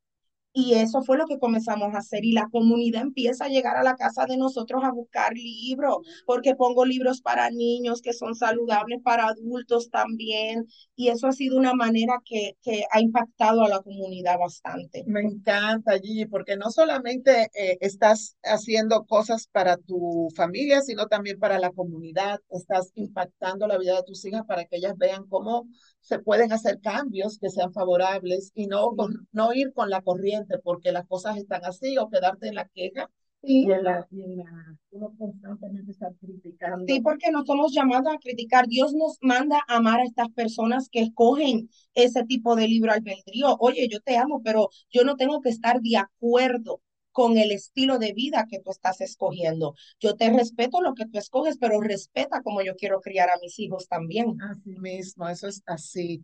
y 0.53 0.75
eso 0.75 1.03
fue 1.03 1.17
lo 1.17 1.27
que 1.27 1.39
comenzamos 1.39 1.95
a 1.95 1.99
hacer 1.99 2.25
y 2.25 2.33
la 2.33 2.49
comunidad 2.51 3.03
empieza 3.03 3.47
a 3.47 3.49
llegar 3.49 3.77
a 3.77 3.83
la 3.83 3.97
casa 3.97 4.27
de 4.27 4.37
nosotros 4.37 4.85
a 4.85 4.93
buscar 4.93 5.33
libros, 5.33 5.99
porque 6.27 6.55
pongo 6.55 6.85
libros 6.85 7.23
para 7.23 7.51
niños 7.51 8.03
que 8.03 8.13
son 8.13 8.35
saludables 8.35 9.01
para 9.03 9.29
adultos 9.29 9.91
también. 9.91 10.67
Y 10.95 11.09
eso 11.09 11.27
ha 11.27 11.33
sido 11.33 11.57
una 11.57 11.75
manera 11.75 12.19
que, 12.25 12.57
que 12.63 12.85
ha 12.91 13.01
impactado 13.01 13.63
a 13.63 13.69
la 13.69 13.81
comunidad 13.81 14.39
bastante. 14.39 15.05
Me 15.07 15.21
encanta, 15.21 15.99
Gigi, 15.99 16.27
porque 16.27 16.57
no 16.57 16.71
solamente 16.71 17.51
eh, 17.55 17.79
estás 17.81 18.37
haciendo 18.43 19.05
cosas 19.07 19.49
para 19.51 19.79
tu 19.79 20.29
familia, 20.37 20.83
sino 20.83 21.07
también 21.07 21.39
para 21.39 21.59
la 21.59 21.71
comunidad. 21.71 22.41
Estás 22.51 22.93
impactando 22.95 23.67
la 23.67 23.79
vida 23.79 23.97
de 23.97 24.03
tus 24.03 24.25
hijas 24.27 24.43
para 24.47 24.67
que 24.67 24.77
ellas 24.77 24.97
vean 24.99 25.27
cómo 25.29 25.67
se 26.01 26.19
pueden 26.19 26.53
hacer 26.53 26.81
cambios 26.81 27.39
que 27.39 27.49
sean 27.49 27.73
favorables 27.73 28.51
y 28.55 28.67
no, 28.67 28.91
no 29.31 29.55
ir 29.55 29.73
con 29.73 29.89
la 29.89 30.03
corriente 30.03 30.42
porque 30.63 30.93
las 30.93 31.07
cosas 31.07 31.37
están 31.37 31.65
así 31.65 31.97
o 31.99 32.09
quedarte 32.09 32.49
en 32.49 32.55
la 32.55 32.69
queja 32.69 33.09
y 33.45 33.71
en 33.71 33.83
la, 33.83 34.07
y 34.11 34.23
en 34.23 34.37
la 34.37 34.77
uno 34.91 35.13
constantemente 35.19 35.91
está 35.91 36.13
criticando. 36.21 36.85
Sí, 36.87 37.01
porque 37.01 37.31
no 37.33 37.45
somos 37.45 37.73
llamados 37.73 38.15
a 38.15 38.19
criticar. 38.19 38.69
Dios 38.69 38.95
nos 38.95 39.19
manda 39.21 39.59
a 39.67 39.77
amar 39.77 40.01
a 40.01 40.05
estas 40.05 40.29
personas 40.31 40.89
que 40.89 41.01
escogen 41.01 41.69
ese 41.95 42.25
tipo 42.25 42.55
de 42.55 42.69
libro 42.69 42.93
albedrío. 42.93 43.57
Oye, 43.59 43.89
yo 43.91 44.01
te 44.01 44.17
amo, 44.17 44.43
pero 44.45 44.69
yo 44.91 45.05
no 45.05 45.17
tengo 45.17 45.41
que 45.41 45.49
estar 45.49 45.81
de 45.81 45.97
acuerdo 45.97 46.81
con 47.11 47.37
el 47.37 47.53
estilo 47.53 47.99
de 47.99 48.13
vida 48.13 48.47
que 48.49 48.59
tú 48.61 48.71
estás 48.71 49.01
escogiendo. 49.01 49.75
Yo 50.01 50.15
te 50.15 50.31
respeto 50.31 50.81
lo 50.81 50.95
que 50.95 51.07
tú 51.07 51.19
escoges, 51.19 51.59
pero 51.59 51.81
respeta 51.81 52.43
como 52.43 52.63
yo 52.63 52.75
quiero 52.75 53.01
criar 53.01 53.29
a 53.29 53.39
mis 53.41 53.59
hijos 53.59 53.87
también. 53.87 54.37
Así 54.41 54.71
mismo, 54.79 55.29
eso 55.29 55.47
es 55.47 55.63
así. 55.67 56.23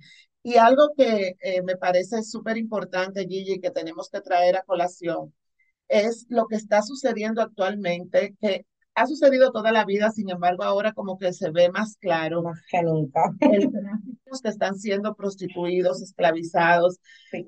Y 0.48 0.56
algo 0.56 0.94
que 0.96 1.36
eh, 1.42 1.60
me 1.62 1.76
parece 1.76 2.22
súper 2.22 2.56
importante, 2.56 3.26
Gigi, 3.28 3.60
que 3.60 3.70
tenemos 3.70 4.08
que 4.08 4.22
traer 4.22 4.56
a 4.56 4.62
colación, 4.62 5.34
es 5.88 6.24
lo 6.30 6.46
que 6.46 6.56
está 6.56 6.80
sucediendo 6.80 7.42
actualmente, 7.42 8.34
que 8.40 8.64
ha 8.94 9.06
sucedido 9.06 9.52
toda 9.52 9.72
la 9.72 9.84
vida, 9.84 10.10
sin 10.10 10.30
embargo, 10.30 10.64
ahora 10.64 10.94
como 10.94 11.18
que 11.18 11.34
se 11.34 11.50
ve 11.50 11.68
más 11.70 11.98
claro. 12.00 12.42
Más 12.42 12.62
que 12.70 12.82
nunca. 12.82 13.20
El 13.40 13.70
que 13.70 14.48
están 14.48 14.78
siendo 14.78 15.14
prostituidos, 15.14 16.00
esclavizados. 16.00 16.96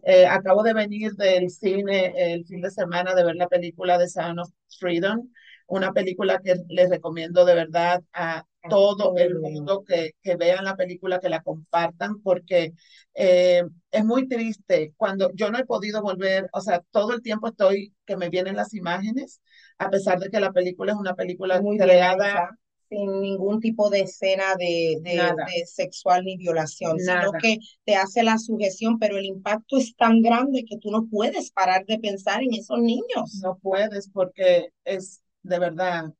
Eh, 0.02 0.26
acabo 0.26 0.62
de 0.62 0.74
venir 0.74 1.12
del 1.12 1.48
cine 1.48 2.12
el 2.34 2.44
fin 2.44 2.60
de 2.60 2.70
semana 2.70 3.14
de 3.14 3.24
ver 3.24 3.36
la 3.36 3.48
película 3.48 3.96
de 3.96 4.10
Sound 4.10 4.40
of 4.40 4.50
Freedom, 4.78 5.26
una 5.70 5.92
película 5.92 6.40
que 6.42 6.56
les 6.68 6.90
recomiendo 6.90 7.44
de 7.44 7.54
verdad 7.54 8.02
a 8.12 8.44
todo 8.68 9.16
el 9.16 9.38
mundo 9.38 9.85
que, 9.87 10.12
que 10.22 10.37
vean 10.37 10.64
la 10.64 10.76
película, 10.76 11.20
que 11.20 11.30
la 11.30 11.42
compartan, 11.42 12.20
porque 12.22 12.74
eh, 13.14 13.62
es 13.90 14.04
muy 14.04 14.28
triste 14.28 14.92
cuando 14.96 15.30
yo 15.35 15.50
no 15.50 15.59
he 15.59 15.64
podido 15.64 16.02
volver, 16.02 16.48
o 16.52 16.61
sea, 16.61 16.83
todo 16.90 17.12
el 17.12 17.22
tiempo 17.22 17.48
estoy 17.48 17.94
que 18.04 18.16
me 18.16 18.28
vienen 18.28 18.56
las 18.56 18.74
imágenes, 18.74 19.40
a 19.78 19.88
pesar 19.88 20.18
de 20.18 20.28
que 20.28 20.40
la 20.40 20.52
película 20.52 20.92
es 20.92 20.98
una 20.98 21.14
película 21.14 21.61
muy 21.62 21.78
creada 21.78 22.50
sin 22.90 23.20
ningún 23.20 23.61
tipo 23.61 23.88
de 23.88 24.00
escena 24.00 24.56
de, 24.59 24.98
de, 25.00 25.66
sexual 25.66 26.24
ni 26.24 26.37
violación, 26.37 26.98
sino 26.98 27.30
que 27.40 27.59
te 27.85 27.94
hace 27.94 28.24
la 28.24 28.37
sujeción, 28.37 28.98
pero 28.98 29.16
el 29.16 29.26
impacto 29.26 29.78
es 29.78 29.94
tan 29.94 30.20
grande 30.20 30.64
que 30.68 30.76
tú 30.76 30.90
no 30.90 31.06
puedes 31.09 31.52
parar 31.52 31.87
de 31.87 32.00
pensar 32.00 32.42
en 32.42 32.52
esos 32.54 32.80
niños. 32.80 33.40
No 33.42 33.59
puedes 33.62 34.11
porque 34.11 34.70
es 34.85 35.22
de 35.42 35.59
verdad 35.59 36.12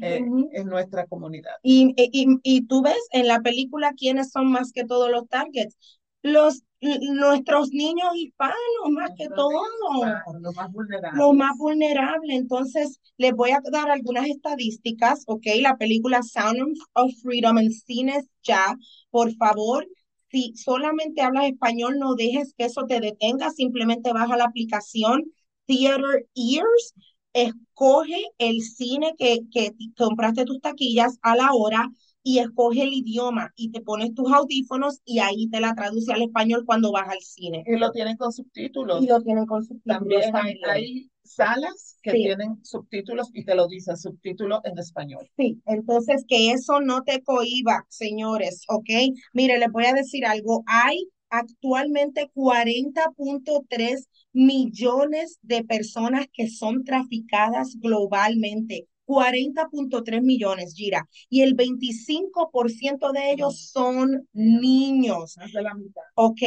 eh, 0.00 0.24
en 0.52 0.66
nuestra 0.66 1.06
comunidad. 1.06 1.52
Y, 1.62 1.94
y, 1.96 2.26
y 2.42 2.66
tú 2.66 2.82
ves 2.82 3.00
en 3.12 3.28
la 3.28 3.40
película 3.40 3.92
quiénes 3.96 4.30
son 4.30 4.50
más 4.50 4.72
que 4.72 4.84
todos 4.84 5.10
los 5.10 5.28
targets. 5.28 5.76
Los 6.22 6.62
nuestros 6.80 7.70
niños 7.70 8.14
hispanos, 8.14 8.56
más 8.90 9.10
que 9.16 9.28
todo. 9.28 9.62
Los 10.40 10.54
más 10.54 10.72
vulnerables. 10.72 11.18
Lo 11.18 11.32
más 11.32 11.56
vulnerable. 11.56 12.34
Entonces, 12.34 13.00
les 13.16 13.32
voy 13.32 13.50
a 13.50 13.60
dar 13.70 13.90
algunas 13.90 14.26
estadísticas, 14.26 15.24
¿ok? 15.26 15.46
La 15.60 15.76
película 15.76 16.22
Sound 16.22 16.76
of 16.94 17.12
Freedom 17.22 17.58
en 17.58 17.72
cines 17.72 18.28
ya, 18.42 18.76
por 19.10 19.34
favor. 19.36 19.86
Si 20.30 20.54
solamente 20.56 21.22
hablas 21.22 21.46
español, 21.46 21.98
no 21.98 22.14
dejes 22.14 22.54
que 22.56 22.64
eso 22.64 22.84
te 22.86 23.00
detenga, 23.00 23.50
simplemente 23.50 24.12
baja 24.12 24.36
la 24.36 24.44
aplicación 24.44 25.32
Theater 25.66 26.26
Ears, 26.34 26.94
escoge 27.34 28.22
el 28.38 28.62
cine 28.62 29.14
que, 29.18 29.40
que 29.50 29.72
compraste 29.96 30.44
tus 30.44 30.60
taquillas 30.60 31.18
a 31.20 31.36
la 31.36 31.52
hora 31.52 31.90
y 32.22 32.38
escoge 32.38 32.84
el 32.84 32.94
idioma 32.94 33.52
y 33.54 33.70
te 33.70 33.82
pones 33.82 34.14
tus 34.14 34.32
audífonos 34.32 35.02
y 35.04 35.18
ahí 35.18 35.48
te 35.50 35.60
la 35.60 35.74
traduce 35.74 36.10
al 36.12 36.22
español 36.22 36.64
cuando 36.64 36.90
vas 36.90 37.08
al 37.08 37.20
cine. 37.20 37.62
Y 37.66 37.76
lo 37.76 37.90
tienen 37.90 38.16
con 38.16 38.32
subtítulos. 38.32 39.04
Y 39.04 39.06
lo 39.08 39.20
tienen 39.20 39.44
con 39.44 39.62
subtítulos. 39.62 40.30
También, 40.32 40.58
Hay, 40.66 41.10
salas 41.22 41.98
que 42.02 42.12
tienen 42.12 42.64
subtítulos 42.64 43.30
y 43.34 43.44
te 43.44 43.54
lo 43.54 43.66
dicen 43.66 43.96
subtítulos 43.96 44.60
en 44.64 44.78
español. 44.78 45.28
Sí, 45.36 45.60
entonces 45.66 46.24
que 46.26 46.52
eso 46.52 46.80
no 46.80 47.02
te 47.02 47.22
cohiba, 47.22 47.84
señores, 47.88 48.64
¿ok? 48.68 48.90
Mire, 49.34 49.58
les 49.58 49.70
voy 49.70 49.84
a 49.84 49.92
decir 49.92 50.24
algo. 50.24 50.62
Hay 50.66 51.08
actualmente 51.38 52.30
40.3 52.34 54.08
millones 54.32 55.38
de 55.42 55.64
personas 55.64 56.26
que 56.32 56.48
son 56.48 56.84
traficadas 56.84 57.76
globalmente. 57.80 58.88
40.3 59.06 60.22
millones, 60.22 60.74
Gira, 60.74 61.06
y 61.28 61.42
el 61.42 61.54
25% 61.54 63.12
de 63.12 63.32
ellos 63.32 63.68
son 63.70 64.26
niños. 64.32 65.36
Más 65.36 65.52
de 65.52 65.62
la 65.62 65.74
mitad. 65.74 66.02
¿Ok? 66.14 66.40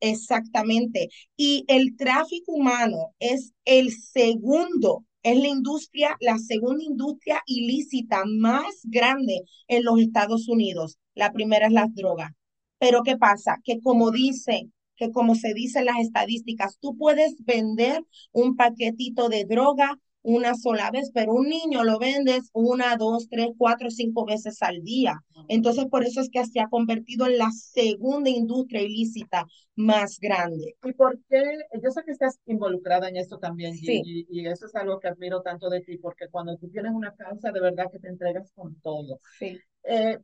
Exactamente. 0.00 1.08
Y 1.36 1.64
el 1.68 1.96
tráfico 1.96 2.52
humano 2.52 3.14
es 3.18 3.52
el 3.64 3.92
segundo, 3.92 5.04
es 5.22 5.38
la 5.38 5.48
industria, 5.48 6.16
la 6.20 6.38
segunda 6.38 6.82
industria 6.82 7.42
ilícita 7.46 8.24
más 8.26 8.80
grande 8.84 9.42
en 9.68 9.84
los 9.84 10.00
Estados 10.00 10.48
Unidos. 10.48 10.98
La 11.14 11.32
primera 11.32 11.66
es 11.66 11.72
las 11.72 11.94
drogas. 11.94 12.32
Pero 12.80 13.02
¿qué 13.04 13.16
pasa? 13.16 13.58
Que 13.62 13.80
como 13.80 14.10
dice, 14.10 14.68
que 14.96 15.12
como 15.12 15.36
se 15.36 15.54
dice 15.54 15.78
en 15.78 15.84
las 15.86 16.00
estadísticas, 16.00 16.78
tú 16.80 16.96
puedes 16.96 17.36
vender 17.44 18.02
un 18.32 18.56
paquetito 18.56 19.28
de 19.28 19.44
droga 19.44 19.96
una 20.22 20.54
sola 20.54 20.90
vez, 20.90 21.10
pero 21.14 21.32
un 21.32 21.48
niño 21.48 21.84
lo 21.84 21.98
vendes 21.98 22.50
una, 22.52 22.96
dos, 22.96 23.28
tres, 23.28 23.48
cuatro, 23.56 23.90
cinco 23.90 24.26
veces 24.26 24.62
al 24.62 24.82
día. 24.82 25.14
Entonces, 25.48 25.86
por 25.86 26.04
eso 26.04 26.20
es 26.20 26.28
que 26.28 26.44
se 26.44 26.60
ha 26.60 26.68
convertido 26.68 27.26
en 27.26 27.38
la 27.38 27.50
segunda 27.50 28.28
industria 28.28 28.82
ilícita 28.82 29.46
más 29.76 30.18
grande. 30.20 30.76
¿Y 30.84 30.92
por 30.92 31.18
qué? 31.28 31.42
Yo 31.82 31.90
sé 31.90 32.02
que 32.04 32.12
estás 32.12 32.38
involucrada 32.46 33.08
en 33.08 33.16
esto 33.16 33.38
también, 33.38 33.74
sí. 33.74 34.02
y, 34.04 34.46
eso 34.46 34.66
es 34.66 34.74
algo 34.74 35.00
que 35.00 35.08
admiro 35.08 35.40
tanto 35.42 35.70
de 35.70 35.80
ti, 35.80 35.96
porque 35.96 36.28
cuando 36.30 36.56
tú 36.58 36.68
tienes 36.68 36.92
una 36.92 37.14
causa, 37.14 37.50
de 37.50 37.60
verdad 37.60 37.86
que 37.90 37.98
te 37.98 38.08
entregas 38.08 38.52
con 38.52 38.78
todo. 38.80 39.20
Sí. 39.38 39.58
Eh, 39.84 40.18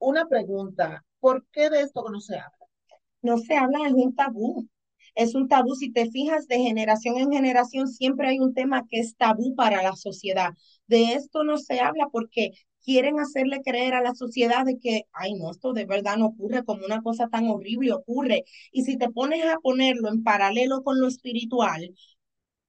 una 0.00 0.26
pregunta, 0.28 1.04
¿por 1.20 1.46
qué 1.52 1.70
de 1.70 1.82
esto 1.82 2.04
no 2.10 2.20
se 2.20 2.36
habla? 2.36 2.66
No 3.22 3.38
se 3.38 3.56
habla, 3.56 3.86
es 3.86 3.94
un 3.94 4.14
tabú 4.14 4.68
es 5.14 5.34
un 5.34 5.48
tabú. 5.48 5.74
Si 5.74 5.92
te 5.92 6.10
fijas, 6.10 6.46
de 6.48 6.58
generación 6.58 7.18
en 7.18 7.32
generación 7.32 7.88
siempre 7.88 8.28
hay 8.28 8.38
un 8.38 8.54
tema 8.54 8.86
que 8.88 9.00
es 9.00 9.16
tabú 9.16 9.54
para 9.54 9.82
la 9.82 9.94
sociedad. 9.96 10.50
De 10.86 11.14
esto 11.14 11.44
no 11.44 11.58
se 11.58 11.80
habla 11.80 12.08
porque 12.10 12.52
quieren 12.84 13.20
hacerle 13.20 13.60
creer 13.62 13.94
a 13.94 14.02
la 14.02 14.14
sociedad 14.14 14.64
de 14.64 14.78
que, 14.78 15.02
ay, 15.12 15.34
no, 15.34 15.50
esto 15.50 15.72
de 15.72 15.84
verdad 15.84 16.16
no 16.16 16.26
ocurre 16.26 16.64
como 16.64 16.84
una 16.84 17.02
cosa 17.02 17.28
tan 17.28 17.48
horrible 17.48 17.92
ocurre. 17.92 18.44
Y 18.72 18.84
si 18.84 18.96
te 18.96 19.10
pones 19.10 19.44
a 19.44 19.58
ponerlo 19.58 20.08
en 20.08 20.22
paralelo 20.22 20.82
con 20.82 21.00
lo 21.00 21.08
espiritual, 21.08 21.94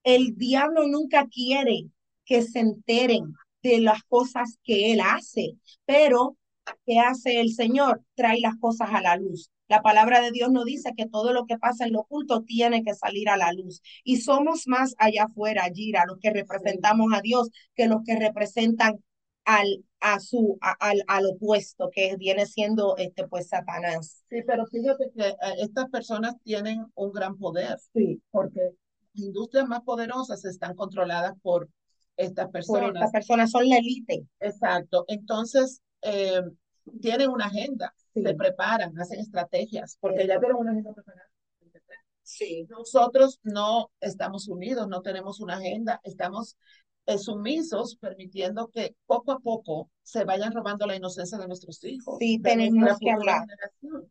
el 0.03 0.35
diablo 0.37 0.87
nunca 0.87 1.27
quiere 1.27 1.85
que 2.25 2.41
se 2.43 2.59
enteren 2.59 3.33
de 3.63 3.79
las 3.81 4.03
cosas 4.03 4.57
que 4.63 4.91
él 4.93 5.01
hace, 5.01 5.53
pero 5.85 6.37
¿qué 6.85 6.99
hace 6.99 7.39
el 7.39 7.53
Señor? 7.53 8.01
Trae 8.15 8.39
las 8.39 8.57
cosas 8.57 8.89
a 8.91 9.01
la 9.01 9.15
luz. 9.15 9.49
La 9.67 9.81
palabra 9.81 10.21
de 10.21 10.31
Dios 10.31 10.51
nos 10.51 10.65
dice 10.65 10.91
que 10.97 11.07
todo 11.07 11.31
lo 11.31 11.45
que 11.45 11.57
pasa 11.57 11.85
en 11.85 11.93
lo 11.93 12.01
oculto 12.01 12.43
tiene 12.43 12.83
que 12.83 12.93
salir 12.93 13.29
a 13.29 13.37
la 13.37 13.53
luz. 13.53 13.81
Y 14.03 14.17
somos 14.17 14.67
más 14.67 14.95
allá 14.97 15.23
afuera, 15.23 15.63
Gira, 15.73 16.03
los 16.05 16.19
que 16.19 16.29
representamos 16.29 17.13
a 17.13 17.21
Dios, 17.21 17.49
que 17.73 17.87
los 17.87 18.01
que 18.05 18.19
representan 18.19 19.01
al, 19.45 19.85
a 20.01 20.19
su, 20.19 20.57
al, 20.59 21.03
al 21.07 21.25
opuesto, 21.25 21.89
que 21.89 22.15
viene 22.17 22.45
siendo 22.45 22.97
este, 22.97 23.27
pues 23.27 23.47
Satanás. 23.47 24.23
Sí, 24.29 24.41
pero 24.45 24.65
fíjate 24.67 25.09
que 25.15 25.29
eh, 25.29 25.35
estas 25.59 25.89
personas 25.89 26.35
tienen 26.43 26.85
un 26.95 27.11
gran 27.13 27.37
poder. 27.37 27.77
Sí. 27.93 28.21
Porque 28.29 28.71
industrias 29.13 29.67
más 29.67 29.81
poderosas 29.81 30.43
están 30.43 30.75
controladas 30.75 31.33
por 31.41 31.69
estas 32.17 32.49
personas. 32.49 32.81
Por 32.81 32.95
estas 32.97 33.11
personas 33.11 33.51
son 33.51 33.69
la 33.69 33.77
élite. 33.77 34.25
Exacto. 34.39 35.05
Entonces, 35.07 35.81
eh, 36.01 36.41
tienen 36.99 37.29
una 37.29 37.45
agenda 37.45 37.93
se 38.13 38.33
preparan, 38.35 38.99
hacen 38.99 39.19
estrategias, 39.19 39.97
porque 39.99 40.27
ya 40.27 40.39
tenemos 40.39 40.61
una 40.61 40.71
agenda 40.71 40.93
preparada. 40.93 41.29
Sí. 42.23 42.65
Nosotros 42.69 43.39
no 43.43 43.91
estamos 43.99 44.47
unidos, 44.47 44.87
no 44.87 45.01
tenemos 45.01 45.39
una 45.41 45.55
agenda, 45.55 45.99
estamos 46.03 46.57
sumisos, 47.17 47.95
permitiendo 47.97 48.69
que 48.69 48.95
poco 49.05 49.31
a 49.31 49.39
poco 49.39 49.89
se 50.03 50.23
vayan 50.23 50.53
robando 50.53 50.85
la 50.85 50.95
inocencia 50.95 51.37
de 51.37 51.47
nuestros 51.47 51.83
hijos. 51.83 52.17
Sí, 52.19 52.39
tenemos 52.39 52.97
que 52.99 53.11
hablar. 53.11 53.45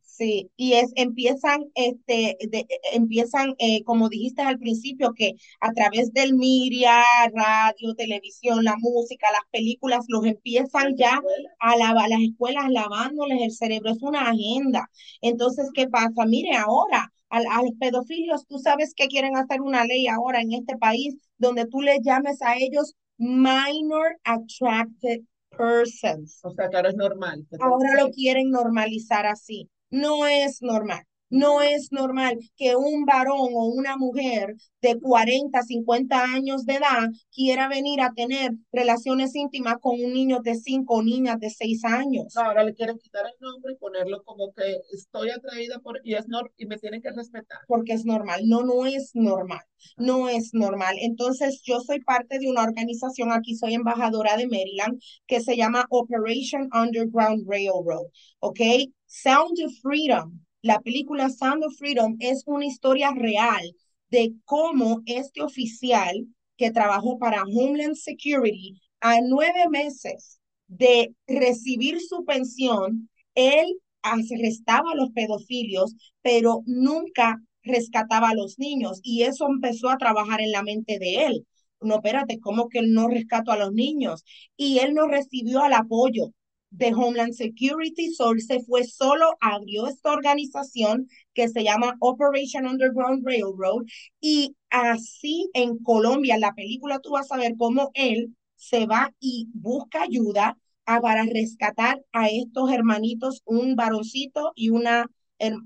Sí, 0.02 0.50
y 0.56 0.74
es, 0.74 0.92
empiezan, 0.96 1.64
este, 1.74 2.36
de, 2.48 2.66
empiezan, 2.92 3.54
eh, 3.58 3.82
como 3.84 4.08
dijiste 4.08 4.42
al 4.42 4.58
principio, 4.58 5.12
que 5.14 5.34
a 5.60 5.72
través 5.72 6.12
del 6.12 6.34
media, 6.34 7.02
radio, 7.34 7.94
televisión, 7.94 8.64
la 8.64 8.76
música, 8.78 9.28
las 9.32 9.48
películas, 9.50 10.04
los 10.08 10.24
empiezan 10.24 10.96
ya 10.96 11.20
a, 11.58 11.76
lavar 11.76 12.08
las 12.08 12.20
escuelas 12.20 12.70
lavándoles 12.70 13.40
el 13.42 13.52
cerebro. 13.52 13.90
Es 13.90 14.02
una 14.02 14.30
agenda. 14.30 14.90
Entonces, 15.20 15.70
¿qué 15.74 15.88
pasa? 15.88 16.26
Mire, 16.26 16.56
ahora 16.56 17.12
a, 17.30 17.62
los 17.62 17.72
pedofilios, 17.78 18.46
tú 18.46 18.58
sabes 18.58 18.94
que 18.94 19.08
quieren 19.08 19.36
hacer 19.36 19.60
una 19.60 19.84
ley 19.84 20.06
ahora 20.08 20.40
en 20.40 20.52
este 20.52 20.76
país 20.76 21.16
donde 21.40 21.66
tú 21.66 21.80
le 21.80 22.00
llames 22.00 22.40
a 22.42 22.56
ellos 22.56 22.94
minor 23.18 24.16
attracted 24.24 25.22
persons. 25.50 26.38
O 26.44 26.52
sea, 26.52 26.68
que 26.68 26.76
ahora 26.76 26.90
es 26.90 26.96
normal. 26.96 27.46
Ahora 27.58 27.94
lo 27.94 28.10
quieren 28.10 28.50
normalizar 28.50 29.26
así. 29.26 29.68
No 29.90 30.26
es 30.26 30.62
normal. 30.62 31.02
No 31.30 31.62
es 31.62 31.92
normal 31.92 32.38
que 32.56 32.74
un 32.76 33.04
varón 33.04 33.48
o 33.54 33.66
una 33.66 33.96
mujer 33.96 34.56
de 34.82 34.98
40, 34.98 35.62
50 35.62 36.24
años 36.24 36.66
de 36.66 36.74
edad 36.74 37.08
quiera 37.32 37.68
venir 37.68 38.00
a 38.00 38.12
tener 38.12 38.52
relaciones 38.72 39.34
íntimas 39.36 39.76
con 39.80 39.94
un 39.94 40.12
niño 40.12 40.40
de 40.42 40.56
5 40.56 40.94
o 40.94 41.02
niñas 41.02 41.38
de 41.38 41.50
6 41.50 41.84
años. 41.84 42.36
ahora 42.36 42.64
le 42.64 42.74
quieren 42.74 42.98
quitar 42.98 43.26
el 43.26 43.34
nombre 43.40 43.74
y 43.74 43.76
ponerlo 43.76 44.22
como 44.24 44.52
que 44.52 44.80
estoy 44.92 45.30
atraída 45.30 45.78
por 45.78 46.00
y 46.04 46.14
es 46.14 46.26
y 46.56 46.66
me 46.66 46.78
tienen 46.78 47.00
que 47.00 47.10
respetar. 47.12 47.58
Porque 47.66 47.92
es 47.92 48.04
normal. 48.04 48.42
No, 48.46 48.62
no 48.62 48.86
es 48.86 49.12
normal. 49.14 49.62
No 49.96 50.28
es 50.28 50.50
normal. 50.52 50.96
Entonces, 51.00 51.62
yo 51.64 51.80
soy 51.80 52.00
parte 52.00 52.38
de 52.38 52.48
una 52.48 52.62
organización, 52.62 53.32
aquí 53.32 53.54
soy 53.54 53.74
embajadora 53.74 54.36
de 54.36 54.46
Maryland, 54.46 55.00
que 55.26 55.40
se 55.40 55.56
llama 55.56 55.86
Operation 55.90 56.68
Underground 56.72 57.48
Railroad. 57.48 58.06
¿Ok? 58.40 58.60
Sound 59.06 59.58
of 59.64 59.72
Freedom 59.82 60.40
la 60.62 60.80
película 60.80 61.30
Sound 61.30 61.64
of 61.64 61.76
Freedom 61.76 62.16
es 62.20 62.42
una 62.46 62.66
historia 62.66 63.12
real 63.12 63.74
de 64.10 64.34
cómo 64.44 65.02
este 65.06 65.42
oficial 65.42 66.26
que 66.56 66.70
trabajó 66.70 67.18
para 67.18 67.44
Homeland 67.44 67.94
Security 67.94 68.80
a 69.00 69.20
nueve 69.22 69.68
meses 69.70 70.40
de 70.68 71.14
recibir 71.26 72.00
su 72.00 72.24
pensión, 72.24 73.08
él 73.34 73.66
arrestaba 74.02 74.92
a 74.92 74.96
los 74.96 75.10
pedofilios, 75.10 75.94
pero 76.22 76.62
nunca 76.66 77.40
rescataba 77.62 78.30
a 78.30 78.34
los 78.34 78.58
niños 78.58 79.00
y 79.02 79.22
eso 79.22 79.46
empezó 79.48 79.90
a 79.90 79.98
trabajar 79.98 80.40
en 80.40 80.52
la 80.52 80.62
mente 80.62 80.98
de 80.98 81.26
él. 81.26 81.46
no, 81.80 81.96
espérate, 81.96 82.38
¿cómo 82.40 82.68
que 82.68 82.80
él 82.80 82.92
no 82.92 83.08
rescató 83.08 83.52
a 83.52 83.56
los 83.58 83.72
niños? 83.72 84.22
Y 84.56 84.80
él 84.80 84.94
no 84.94 85.08
recibió 85.08 85.64
el 85.64 85.72
apoyo 85.72 86.32
de 86.70 86.94
Homeland 86.94 87.34
Security, 87.34 88.14
so 88.14 88.32
él 88.32 88.40
se 88.40 88.60
fue 88.60 88.84
solo, 88.84 89.36
abrió 89.40 89.86
esta 89.88 90.12
organización 90.12 91.08
que 91.34 91.48
se 91.48 91.64
llama 91.64 91.96
Operation 92.00 92.66
Underground 92.66 93.26
Railroad 93.26 93.84
y 94.20 94.56
así 94.70 95.50
en 95.54 95.78
Colombia, 95.78 96.38
la 96.38 96.54
película 96.54 97.00
tú 97.00 97.10
vas 97.10 97.30
a 97.32 97.36
ver 97.36 97.54
cómo 97.58 97.90
él 97.94 98.36
se 98.56 98.86
va 98.86 99.12
y 99.20 99.48
busca 99.54 100.02
ayuda 100.02 100.56
para 100.98 101.24
rescatar 101.24 102.02
a 102.12 102.28
estos 102.28 102.72
hermanitos, 102.72 103.42
un 103.44 103.76
varoncito 103.76 104.52
y 104.56 104.70
una, 104.70 105.06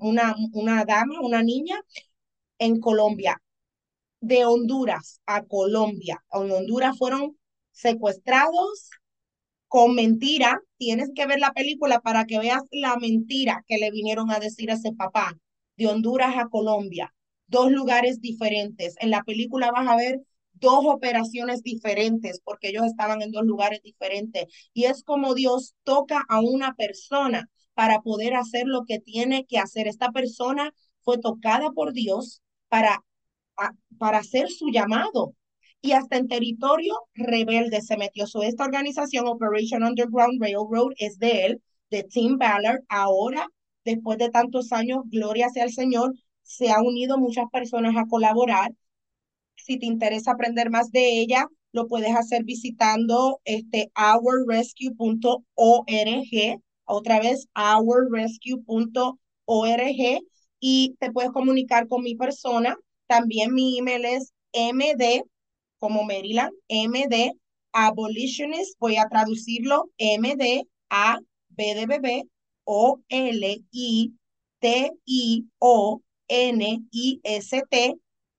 una, 0.00 0.34
una 0.52 0.84
dama, 0.84 1.20
una 1.22 1.42
niña 1.42 1.80
en 2.58 2.80
Colombia. 2.80 3.40
De 4.20 4.46
Honduras 4.46 5.20
a 5.26 5.44
Colombia. 5.44 6.24
En 6.32 6.50
Honduras 6.50 6.96
fueron 6.96 7.36
secuestrados 7.72 8.88
con 9.68 9.94
mentira. 9.94 10.60
Tienes 10.76 11.10
que 11.14 11.26
ver 11.26 11.40
la 11.40 11.52
película 11.52 12.00
para 12.00 12.24
que 12.24 12.38
veas 12.38 12.62
la 12.70 12.96
mentira 12.96 13.64
que 13.66 13.78
le 13.78 13.90
vinieron 13.90 14.30
a 14.30 14.38
decir 14.38 14.70
a 14.70 14.74
ese 14.74 14.92
papá. 14.92 15.38
De 15.76 15.86
Honduras 15.88 16.36
a 16.36 16.48
Colombia. 16.48 17.12
Dos 17.46 17.70
lugares 17.70 18.20
diferentes. 18.20 18.94
En 19.00 19.10
la 19.10 19.22
película 19.24 19.70
vas 19.72 19.88
a 19.88 19.96
ver 19.96 20.20
dos 20.52 20.84
operaciones 20.86 21.62
diferentes 21.62 22.40
porque 22.44 22.68
ellos 22.68 22.86
estaban 22.86 23.22
en 23.22 23.32
dos 23.32 23.44
lugares 23.44 23.82
diferentes. 23.82 24.46
Y 24.72 24.84
es 24.84 25.02
como 25.02 25.34
Dios 25.34 25.74
toca 25.82 26.24
a 26.28 26.40
una 26.40 26.74
persona 26.74 27.50
para 27.74 28.00
poder 28.00 28.34
hacer 28.34 28.66
lo 28.66 28.84
que 28.84 29.00
tiene 29.00 29.46
que 29.46 29.58
hacer. 29.58 29.88
Esta 29.88 30.10
persona 30.12 30.72
fue 31.02 31.18
tocada 31.18 31.70
por 31.72 31.92
Dios 31.92 32.40
para, 32.68 33.04
para 33.98 34.18
hacer 34.18 34.48
su 34.48 34.68
llamado. 34.70 35.34
Y 35.84 35.92
hasta 35.92 36.16
en 36.16 36.28
territorio 36.28 36.94
rebelde 37.14 37.82
se 37.82 37.96
metió. 37.96 38.26
So, 38.26 38.42
esta 38.42 38.64
organización, 38.64 39.26
Operation 39.28 39.82
Underground 39.84 40.40
Railroad, 40.40 40.92
es 40.96 41.18
de 41.18 41.46
él, 41.46 41.62
de 41.90 42.04
Tim 42.04 42.38
Ballard. 42.38 42.80
Ahora, 42.88 43.46
después 43.84 44.18
de 44.18 44.30
tantos 44.30 44.72
años, 44.72 45.02
gloria 45.10 45.50
sea 45.50 45.64
al 45.64 45.72
Señor, 45.72 46.14
se 46.42 46.70
ha 46.70 46.80
unido 46.80 47.18
muchas 47.18 47.46
personas 47.52 47.94
a 47.96 48.06
colaborar 48.06 48.72
si 49.56 49.78
te 49.78 49.86
interesa 49.86 50.32
aprender 50.32 50.70
más 50.70 50.90
de 50.90 51.20
ella, 51.20 51.46
lo 51.72 51.86
puedes 51.88 52.14
hacer 52.14 52.44
visitando 52.44 53.40
este 53.44 53.90
ourrescue.org, 53.96 55.42
otra 56.84 57.20
vez 57.20 57.48
ourrescue.org 57.54 59.18
y 60.60 60.96
te 60.98 61.12
puedes 61.12 61.30
comunicar 61.32 61.88
con 61.88 62.02
mi 62.02 62.14
persona. 62.14 62.76
También 63.06 63.54
mi 63.54 63.78
email 63.78 64.04
es 64.04 64.32
md 64.52 65.24
como 65.78 66.04
Maryland, 66.04 66.52
md 66.68 67.32
abolitionist, 67.72 68.78
voy 68.78 68.96
a 68.96 69.08
traducirlo 69.08 69.90
md 69.98 70.66
a 70.90 71.18
b 71.48 71.74
de 71.74 71.86
bebé 71.86 72.22
o 72.64 73.00
l 73.08 73.62
i 73.72 74.12
t 74.60 74.90
i 75.04 75.44
o 75.58 76.00
n 76.28 76.82
i 76.90 77.20
s 77.24 77.62
t 77.70 77.94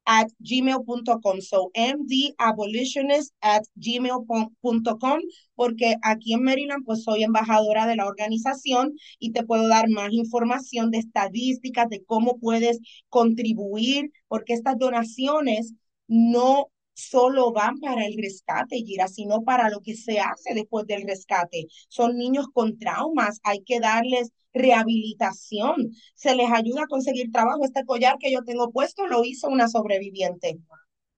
at 0.05 0.27
gmail.com. 0.39 1.41
So 1.41 1.71
mdabolitionist 1.75 3.33
at 3.41 3.63
gmail.com 3.75 5.19
porque 5.55 5.95
aquí 6.03 6.33
en 6.33 6.43
Maryland 6.43 6.85
pues 6.85 7.03
soy 7.03 7.23
embajadora 7.23 7.87
de 7.87 7.95
la 7.95 8.05
organización 8.05 8.93
y 9.19 9.31
te 9.31 9.43
puedo 9.43 9.67
dar 9.67 9.89
más 9.89 10.13
información 10.13 10.91
de 10.91 10.99
estadísticas, 10.99 11.89
de 11.89 12.03
cómo 12.05 12.37
puedes 12.39 12.79
contribuir, 13.09 14.11
porque 14.27 14.53
estas 14.53 14.77
donaciones 14.77 15.73
no 16.07 16.69
solo 16.95 17.51
van 17.51 17.79
para 17.79 18.05
el 18.05 18.15
rescate, 18.17 18.77
Gira, 18.77 19.07
sino 19.07 19.43
para 19.43 19.69
lo 19.69 19.81
que 19.81 19.95
se 19.95 20.19
hace 20.19 20.55
después 20.55 20.87
del 20.87 21.03
rescate. 21.03 21.67
Son 21.89 22.17
niños 22.17 22.47
con 22.53 22.79
traumas, 22.79 23.39
hay 23.43 23.61
que 23.63 23.79
darles 23.79 24.31
rehabilitación, 24.53 25.91
se 26.15 26.35
les 26.35 26.49
ayuda 26.51 26.83
a 26.83 26.87
conseguir 26.87 27.31
trabajo. 27.31 27.63
Este 27.63 27.85
collar 27.85 28.17
que 28.19 28.31
yo 28.31 28.43
tengo 28.43 28.71
puesto 28.71 29.05
lo 29.05 29.23
hizo 29.23 29.49
una 29.49 29.67
sobreviviente. 29.67 30.57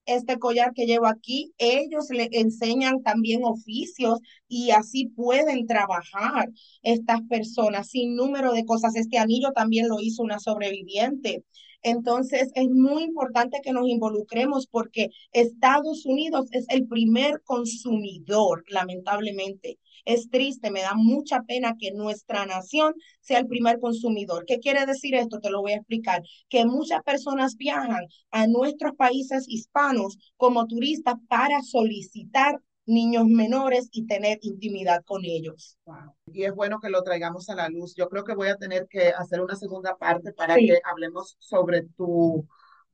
Este 0.06 0.40
collar 0.40 0.74
que 0.74 0.86
llevo 0.86 1.06
aquí, 1.06 1.54
ellos 1.58 2.10
le 2.10 2.30
enseñan 2.32 3.04
también 3.04 3.44
oficios 3.44 4.20
y 4.48 4.72
así 4.72 5.08
pueden 5.08 5.68
trabajar 5.68 6.50
estas 6.82 7.22
personas 7.24 7.90
sin 7.90 8.16
número 8.16 8.54
de 8.54 8.66
cosas. 8.66 8.96
Este 8.96 9.18
anillo 9.18 9.52
también 9.52 9.90
lo 9.90 10.00
hizo 10.00 10.24
una 10.24 10.40
sobreviviente. 10.40 11.44
Entonces, 11.84 12.52
es 12.56 12.70
muy 12.70 13.04
importante 13.04 13.62
que 13.64 13.72
nos 13.72 13.88
involucremos 13.88 14.68
porque 14.68 15.10
Estados 15.32 16.06
Unidos 16.06 16.48
es 16.52 16.66
el 16.70 16.88
primer 16.88 17.42
consumidor, 17.44 18.64
lamentablemente. 18.70 19.80
Es 20.06 20.30
triste, 20.30 20.72
me 20.72 20.82
da 20.82 20.94
mucha 20.96 21.42
pena 21.44 21.76
que 21.78 21.92
nuestra 21.92 22.46
nación 22.46 22.94
sea 23.22 23.40
el 23.40 23.48
primer 23.48 23.80
consumidor. 23.80 24.46
¿Qué 24.46 24.60
quiere 24.60 24.86
decir 24.86 25.16
esto? 25.16 25.40
Te 25.40 25.50
lo 25.50 25.62
voy 25.62 25.74
a 25.74 25.78
explicar. 25.78 26.24
Que 26.50 26.66
muchas 26.66 27.04
personas 27.04 27.56
viajan 27.58 28.06
a 28.32 28.48
nuestros 28.48 28.96
países 28.96 29.46
hispanos 29.48 30.18
como 30.38 30.66
turistas 30.68 31.16
para 31.28 31.62
solicitar 31.62 32.62
niños 32.88 33.26
menores 33.26 33.90
y 33.92 34.08
tener 34.08 34.40
intimidad 34.42 35.04
con 35.06 35.24
ellos. 35.26 35.78
Y 36.26 36.44
es 36.44 36.56
bueno 36.56 36.80
que 36.80 36.90
lo 36.90 37.04
traigamos 37.04 37.50
a 37.50 37.56
la 37.56 37.70
luz. 37.70 37.94
Yo 37.96 38.10
creo 38.10 38.24
que 38.24 38.34
voy 38.34 38.48
a 38.48 38.56
tener 38.56 38.88
que 38.90 39.10
hacer 39.10 39.42
una 39.42 39.56
segunda 39.56 39.96
parte 39.98 40.34
para 40.34 40.56
que 40.56 40.80
hablemos 40.84 41.36
sobre 41.40 41.84
tu, 41.98 42.48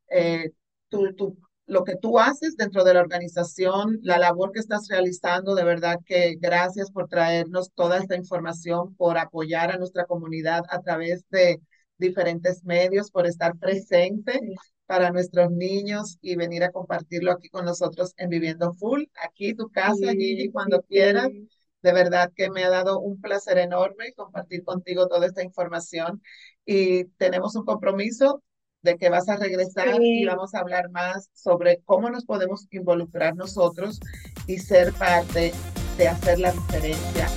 eh, 0.09 0.51
tu, 0.89 1.13
tu, 1.13 1.37
lo 1.67 1.83
que 1.83 1.95
tú 1.95 2.19
haces 2.19 2.57
dentro 2.57 2.83
de 2.83 2.95
la 2.95 3.01
organización, 3.01 3.99
la 4.01 4.17
labor 4.17 4.51
que 4.51 4.59
estás 4.59 4.87
realizando. 4.89 5.55
De 5.55 5.63
verdad 5.63 5.99
que 6.05 6.35
gracias 6.39 6.91
por 6.91 7.07
traernos 7.07 7.71
toda 7.73 7.99
esta 7.99 8.15
información, 8.15 8.95
por 8.95 9.17
apoyar 9.17 9.71
a 9.71 9.77
nuestra 9.77 10.05
comunidad 10.05 10.63
a 10.69 10.81
través 10.81 11.23
de 11.29 11.61
diferentes 11.97 12.63
medios, 12.65 13.11
por 13.11 13.27
estar 13.27 13.57
presente 13.57 14.39
para 14.85 15.11
nuestros 15.11 15.51
niños 15.51 16.17
y 16.21 16.35
venir 16.35 16.63
a 16.63 16.71
compartirlo 16.71 17.31
aquí 17.31 17.49
con 17.49 17.65
nosotros 17.65 18.13
en 18.17 18.29
Viviendo 18.29 18.73
Full. 18.73 19.03
Aquí 19.23 19.53
tu 19.53 19.69
casa, 19.69 20.11
Gigi, 20.11 20.49
cuando 20.51 20.81
quieras. 20.83 21.29
De 21.81 21.91
verdad 21.91 22.31
que 22.33 22.49
me 22.49 22.63
ha 22.63 22.69
dado 22.69 22.99
un 22.99 23.19
placer 23.19 23.57
enorme 23.57 24.13
compartir 24.13 24.63
contigo 24.63 25.07
toda 25.07 25.25
esta 25.25 25.43
información 25.43 26.21
y 26.65 27.05
tenemos 27.17 27.55
un 27.55 27.65
compromiso 27.65 28.41
de 28.81 28.97
que 28.97 29.09
vas 29.09 29.27
a 29.27 29.35
regresar 29.35 30.01
y 30.01 30.25
vamos 30.25 30.53
a 30.53 30.59
hablar 30.59 30.89
más 30.91 31.29
sobre 31.33 31.81
cómo 31.83 32.09
nos 32.09 32.25
podemos 32.25 32.67
involucrar 32.71 33.35
nosotros 33.35 33.99
y 34.47 34.59
ser 34.59 34.93
parte 34.93 35.53
de 35.97 36.07
hacer 36.07 36.39
la 36.39 36.51
diferencia 36.51 37.27